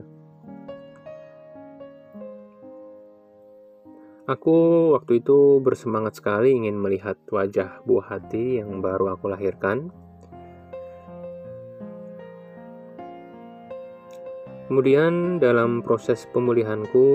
Aku 4.30 4.94
waktu 4.94 5.26
itu 5.26 5.58
bersemangat 5.58 6.22
sekali 6.22 6.54
ingin 6.54 6.78
melihat 6.78 7.18
wajah 7.34 7.82
buah 7.82 8.14
hati 8.14 8.62
yang 8.62 8.78
baru 8.78 9.18
aku 9.18 9.26
lahirkan. 9.26 9.90
Kemudian 14.70 15.42
dalam 15.42 15.82
proses 15.82 16.30
pemulihanku, 16.30 17.08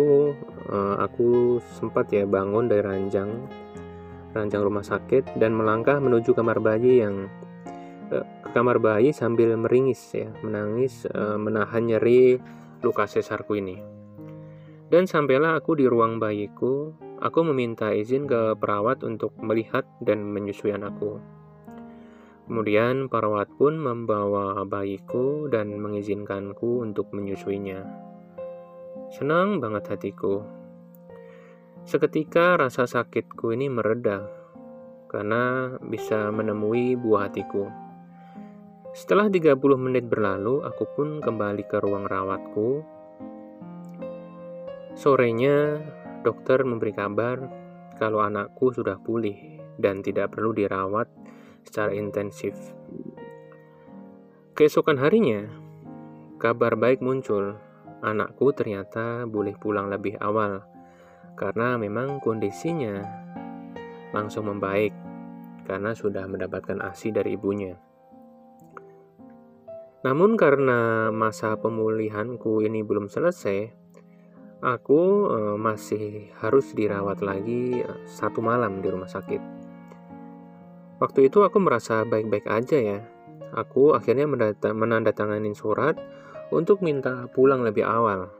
eh, 0.74 0.96
aku 0.98 1.62
sempat 1.78 2.10
ya 2.10 2.26
bangun 2.26 2.66
dari 2.66 2.82
ranjang, 2.82 3.30
ranjang 4.34 4.58
rumah 4.58 4.82
sakit 4.82 5.38
dan 5.38 5.54
melangkah 5.54 6.02
menuju 6.02 6.34
kamar 6.34 6.58
bayi 6.58 7.06
yang 7.06 7.30
eh, 8.10 8.26
ke 8.42 8.50
kamar 8.50 8.82
bayi 8.82 9.14
sambil 9.14 9.54
meringis 9.54 10.02
ya, 10.18 10.34
menangis, 10.42 11.06
eh, 11.06 11.38
menahan 11.38 11.86
nyeri 11.86 12.42
luka 12.82 13.06
sesarku 13.06 13.54
ini. 13.54 13.78
Dan 14.90 15.06
sampailah 15.06 15.54
aku 15.54 15.78
di 15.78 15.86
ruang 15.86 16.18
bayiku, 16.18 16.90
aku 17.22 17.38
meminta 17.54 17.94
izin 17.94 18.26
ke 18.26 18.58
perawat 18.58 19.06
untuk 19.06 19.30
melihat 19.38 19.86
dan 20.02 20.26
menyusui 20.26 20.74
anakku. 20.74 21.22
Kemudian 22.44 23.09
perawat 23.09 23.48
pun 23.57 23.80
membawa 23.80 24.61
bayiku 24.68 25.48
dan 25.48 25.72
mengizinkanku 25.80 26.85
untuk 26.85 27.09
menyusuinya. 27.16 27.80
Senang 29.09 29.64
banget 29.64 29.88
hatiku. 29.88 30.44
Seketika 31.88 32.61
rasa 32.61 32.85
sakitku 32.85 33.52
ini 33.57 33.72
mereda 33.72 34.28
karena 35.09 35.76
bisa 35.80 36.28
menemui 36.28 37.00
buah 37.00 37.33
hatiku. 37.33 37.68
Setelah 38.92 39.33
30 39.33 39.59
menit 39.80 40.04
berlalu, 40.07 40.62
aku 40.62 40.85
pun 40.94 41.18
kembali 41.24 41.64
ke 41.64 41.80
ruang 41.80 42.07
rawatku. 42.07 42.85
Sorenya, 44.94 45.83
dokter 46.22 46.62
memberi 46.62 46.92
kabar 46.94 47.40
kalau 47.98 48.20
anakku 48.22 48.70
sudah 48.70 49.00
pulih 49.00 49.61
dan 49.78 50.02
tidak 50.04 50.35
perlu 50.35 50.54
dirawat 50.54 51.11
secara 51.64 51.90
intensif. 51.96 52.55
Keesokan 54.55 55.03
harinya, 55.03 55.50
kabar 56.38 56.79
baik 56.79 57.03
muncul. 57.03 57.59
Anakku 58.05 58.53
ternyata 58.53 59.24
boleh 59.24 59.57
pulang 59.57 59.88
lebih 59.88 60.20
awal 60.20 60.61
karena 61.35 61.74
memang 61.74 62.22
kondisinya 62.22 63.03
langsung 64.14 64.46
membaik 64.46 64.94
karena 65.66 65.96
sudah 65.96 66.29
mendapatkan 66.29 66.79
ASI 66.85 67.11
dari 67.11 67.35
ibunya. 67.35 67.74
Namun 70.05 70.37
karena 70.37 71.09
masa 71.09 71.57
pemulihanku 71.57 72.61
ini 72.61 72.85
belum 72.85 73.09
selesai, 73.09 73.72
aku 74.61 75.03
eh, 75.33 75.57
masih 75.57 76.29
harus 76.44 76.77
dirawat 76.77 77.24
lagi 77.24 77.81
eh, 77.81 78.00
satu 78.05 78.44
malam 78.44 78.85
di 78.85 78.88
rumah 78.92 79.09
sakit. 79.09 79.63
Waktu 81.04 81.28
itu 81.28 81.44
aku 81.44 81.60
merasa 81.60 82.00
baik-baik 82.08 82.48
aja 82.48 82.80
ya. 82.80 82.98
Aku 83.52 83.92
akhirnya 83.92 84.24
menandatangani 84.72 85.52
surat 85.52 86.00
untuk 86.48 86.80
minta 86.80 87.28
pulang 87.28 87.60
lebih 87.60 87.84
awal. 87.84 88.32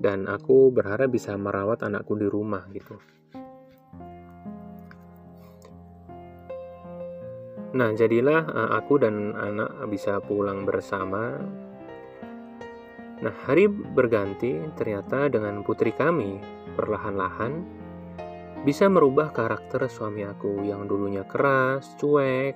Dan 0.00 0.32
aku 0.32 0.72
berharap 0.72 1.12
bisa 1.12 1.36
merawat 1.36 1.84
anakku 1.84 2.16
di 2.16 2.24
rumah 2.24 2.64
gitu. 2.72 2.96
Nah, 7.76 7.92
jadilah 7.92 8.48
eh, 8.48 8.70
aku 8.72 9.04
dan 9.04 9.36
anak 9.36 9.92
bisa 9.92 10.24
pulang 10.24 10.64
bersama. 10.64 11.36
Nah, 13.20 13.34
hari 13.44 13.68
berganti 13.68 14.56
ternyata 14.72 15.28
dengan 15.28 15.60
putri 15.60 15.92
kami 15.92 16.40
perlahan-lahan 16.80 17.81
bisa 18.62 18.86
merubah 18.86 19.34
karakter 19.34 19.90
suami 19.90 20.22
aku 20.22 20.62
yang 20.62 20.86
dulunya 20.86 21.26
keras, 21.26 21.98
cuek. 21.98 22.54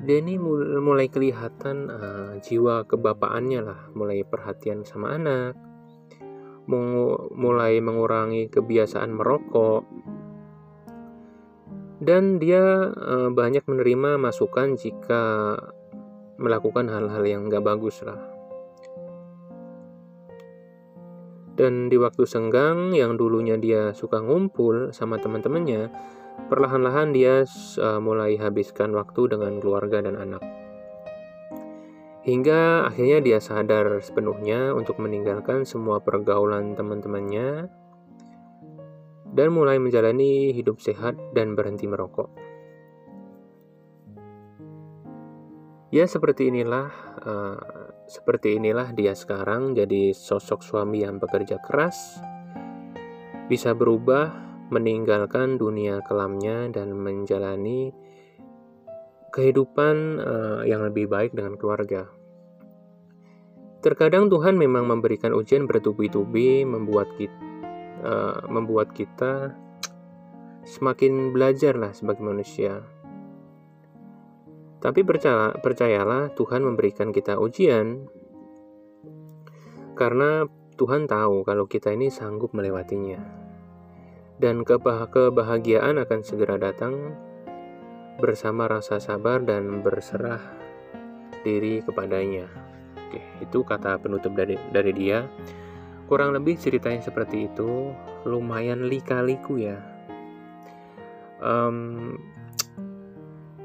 Denny 0.00 0.40
mulai 0.80 1.12
kelihatan 1.12 1.92
uh, 1.92 2.32
jiwa 2.40 2.88
kebapaannya 2.88 3.60
lah, 3.60 3.80
mulai 3.92 4.24
perhatian 4.24 4.80
sama 4.80 5.12
anak, 5.12 5.52
mulai 7.36 7.84
mengurangi 7.84 8.48
kebiasaan 8.48 9.12
merokok, 9.12 9.84
dan 12.00 12.40
dia 12.40 12.88
uh, 12.96 13.28
banyak 13.28 13.60
menerima 13.68 14.16
masukan 14.16 14.72
jika 14.80 15.52
melakukan 16.40 16.88
hal-hal 16.88 17.20
yang 17.28 17.52
gak 17.52 17.60
bagus 17.60 18.00
lah. 18.00 18.39
Dan 21.60 21.92
di 21.92 22.00
waktu 22.00 22.24
senggang 22.24 22.96
yang 22.96 23.20
dulunya 23.20 23.60
dia 23.60 23.92
suka 23.92 24.16
ngumpul 24.16 24.96
sama 24.96 25.20
teman-temannya, 25.20 25.92
perlahan-lahan 26.48 27.12
dia 27.12 27.44
uh, 27.76 28.00
mulai 28.00 28.40
habiskan 28.40 28.96
waktu 28.96 29.28
dengan 29.28 29.60
keluarga 29.60 30.00
dan 30.00 30.16
anak. 30.16 30.40
Hingga 32.24 32.88
akhirnya 32.88 33.20
dia 33.20 33.44
sadar 33.44 34.00
sepenuhnya 34.00 34.72
untuk 34.72 34.96
meninggalkan 35.04 35.68
semua 35.68 36.00
pergaulan 36.00 36.72
teman-temannya 36.72 37.68
dan 39.36 39.48
mulai 39.52 39.76
menjalani 39.76 40.56
hidup 40.56 40.80
sehat 40.80 41.12
dan 41.36 41.52
berhenti 41.52 41.84
merokok. 41.84 42.32
Ya, 45.92 46.08
seperti 46.08 46.48
inilah 46.48 46.88
uh, 47.20 47.79
seperti 48.10 48.58
inilah 48.58 48.90
dia 48.90 49.14
sekarang 49.14 49.78
jadi 49.78 50.10
sosok 50.10 50.66
suami 50.66 51.06
yang 51.06 51.22
bekerja 51.22 51.62
keras, 51.62 52.18
bisa 53.46 53.70
berubah, 53.70 54.34
meninggalkan 54.74 55.54
dunia 55.54 56.02
kelamnya 56.02 56.66
dan 56.74 56.90
menjalani 56.90 57.94
kehidupan 59.30 60.18
uh, 60.18 60.62
yang 60.66 60.82
lebih 60.82 61.06
baik 61.06 61.38
dengan 61.38 61.54
keluarga. 61.54 62.10
Terkadang 63.78 64.26
Tuhan 64.26 64.58
memang 64.58 64.90
memberikan 64.90 65.30
ujian 65.30 65.70
bertubi-tubi 65.70 66.66
membuat 66.66 67.14
kita 67.14 67.38
uh, 68.02 68.42
membuat 68.50 68.90
kita 68.90 69.54
semakin 70.66 71.30
belajar 71.30 71.78
lah 71.78 71.94
sebagai 71.94 72.26
manusia 72.26 72.82
tapi 74.80 75.04
percaya, 75.04 75.52
percayalah 75.60 76.32
Tuhan 76.32 76.64
memberikan 76.64 77.12
kita 77.12 77.36
ujian 77.36 78.08
karena 79.92 80.48
Tuhan 80.80 81.04
tahu 81.04 81.44
kalau 81.44 81.68
kita 81.68 81.92
ini 81.92 82.08
sanggup 82.08 82.56
melewatinya. 82.56 83.20
Dan 84.40 84.64
kebahagiaan 84.64 86.00
akan 86.00 86.20
segera 86.24 86.56
datang 86.56 87.12
bersama 88.16 88.64
rasa 88.64 88.96
sabar 88.96 89.44
dan 89.44 89.84
berserah 89.84 90.40
diri 91.44 91.84
kepadanya. 91.84 92.48
Oke, 92.96 93.20
itu 93.44 93.60
kata 93.60 94.00
penutup 94.00 94.32
dari 94.32 94.56
dari 94.72 94.96
dia. 94.96 95.28
Kurang 96.08 96.32
lebih 96.32 96.56
ceritanya 96.56 97.04
seperti 97.04 97.52
itu, 97.52 97.92
lumayan 98.24 98.88
lika-liku 98.88 99.60
ya. 99.60 99.76
Um, 101.44 102.16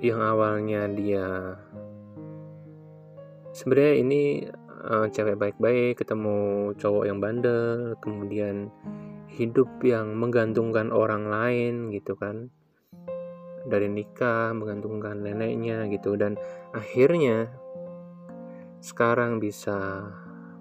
yang 0.04 0.20
awalnya 0.20 0.88
dia 0.92 1.56
sebenarnya 3.56 3.94
ini 4.04 4.22
uh, 4.86 5.08
cewek 5.08 5.40
baik-baik 5.40 6.04
ketemu 6.04 6.72
cowok 6.76 7.04
yang 7.08 7.24
bandel 7.24 7.96
kemudian 8.04 8.70
hidup 9.36 9.68
yang 9.84 10.16
menggantungkan 10.16 10.92
orang 10.96 11.28
lain 11.28 11.92
gitu 11.92 12.16
kan. 12.16 12.50
Dari 13.66 13.90
nikah 13.90 14.54
menggantungkan 14.54 15.26
neneknya 15.26 15.90
gitu 15.90 16.14
dan 16.16 16.38
akhirnya 16.72 17.50
sekarang 18.80 19.42
bisa 19.42 20.06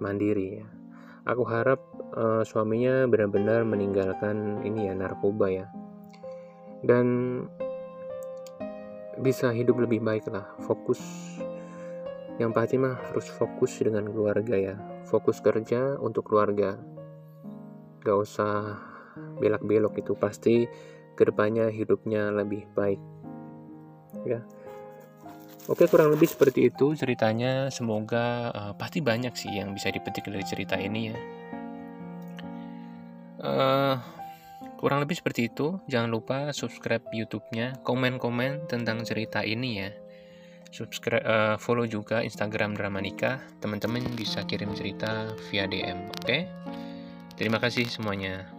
mandiri 0.01 0.59
ya. 0.59 0.67
Aku 1.29 1.45
harap 1.45 1.81
uh, 2.17 2.41
suaminya 2.41 3.05
benar-benar 3.05 3.61
meninggalkan 3.65 4.65
ini 4.65 4.89
ya 4.89 4.93
narkoba 4.97 5.47
ya. 5.53 5.67
Dan 6.85 7.05
bisa 9.19 9.51
hidup 9.51 9.79
lebih 9.79 10.03
baik 10.03 10.27
lah. 10.31 10.45
Fokus. 10.63 10.99
Yang 12.35 12.51
pasti 12.51 12.75
mah 12.75 12.99
harus 13.11 13.27
fokus 13.31 13.79
dengan 13.79 14.07
keluarga 14.11 14.55
ya. 14.55 14.75
Fokus 15.07 15.39
kerja 15.39 15.95
untuk 15.99 16.27
keluarga. 16.27 16.75
Gak 18.03 18.17
usah 18.17 18.75
belak-belok 19.39 19.99
itu. 20.03 20.13
Pasti 20.19 20.67
ke 21.15 21.23
depannya 21.23 21.71
hidupnya 21.71 22.31
lebih 22.35 22.67
baik. 22.75 22.99
Ya. 24.27 24.43
Oke 25.65 25.89
kurang 25.89 26.13
lebih 26.13 26.29
seperti 26.29 26.69
itu 26.69 26.93
ceritanya. 26.93 27.73
Semoga 27.73 28.51
uh, 28.53 28.73
pasti 28.77 29.01
banyak 29.01 29.33
sih 29.33 29.49
yang 29.49 29.73
bisa 29.73 29.89
dipetik 29.89 30.29
dari 30.29 30.45
cerita 30.45 30.77
ini 30.77 31.01
ya. 31.09 31.17
Uh, 33.45 33.95
Kurang 34.85 35.01
lebih 35.01 35.17
seperti 35.17 35.49
itu. 35.49 35.81
Jangan 35.89 36.13
lupa 36.13 36.53
subscribe 36.53 37.01
YouTube-nya, 37.09 37.81
komen-komen 37.81 38.69
tentang 38.69 39.01
cerita 39.01 39.41
ini 39.41 39.81
ya. 39.81 39.89
Subscribe, 40.69 41.25
uh, 41.25 41.55
follow 41.57 41.89
juga 41.89 42.21
Instagram 42.21 42.77
Drama 42.77 43.01
Nikah. 43.01 43.41
Teman-teman 43.65 44.05
bisa 44.13 44.45
kirim 44.45 44.77
cerita 44.77 45.33
via 45.49 45.65
DM, 45.65 46.05
oke? 46.05 46.21
Okay? 46.21 46.45
Terima 47.33 47.57
kasih 47.57 47.89
semuanya. 47.89 48.54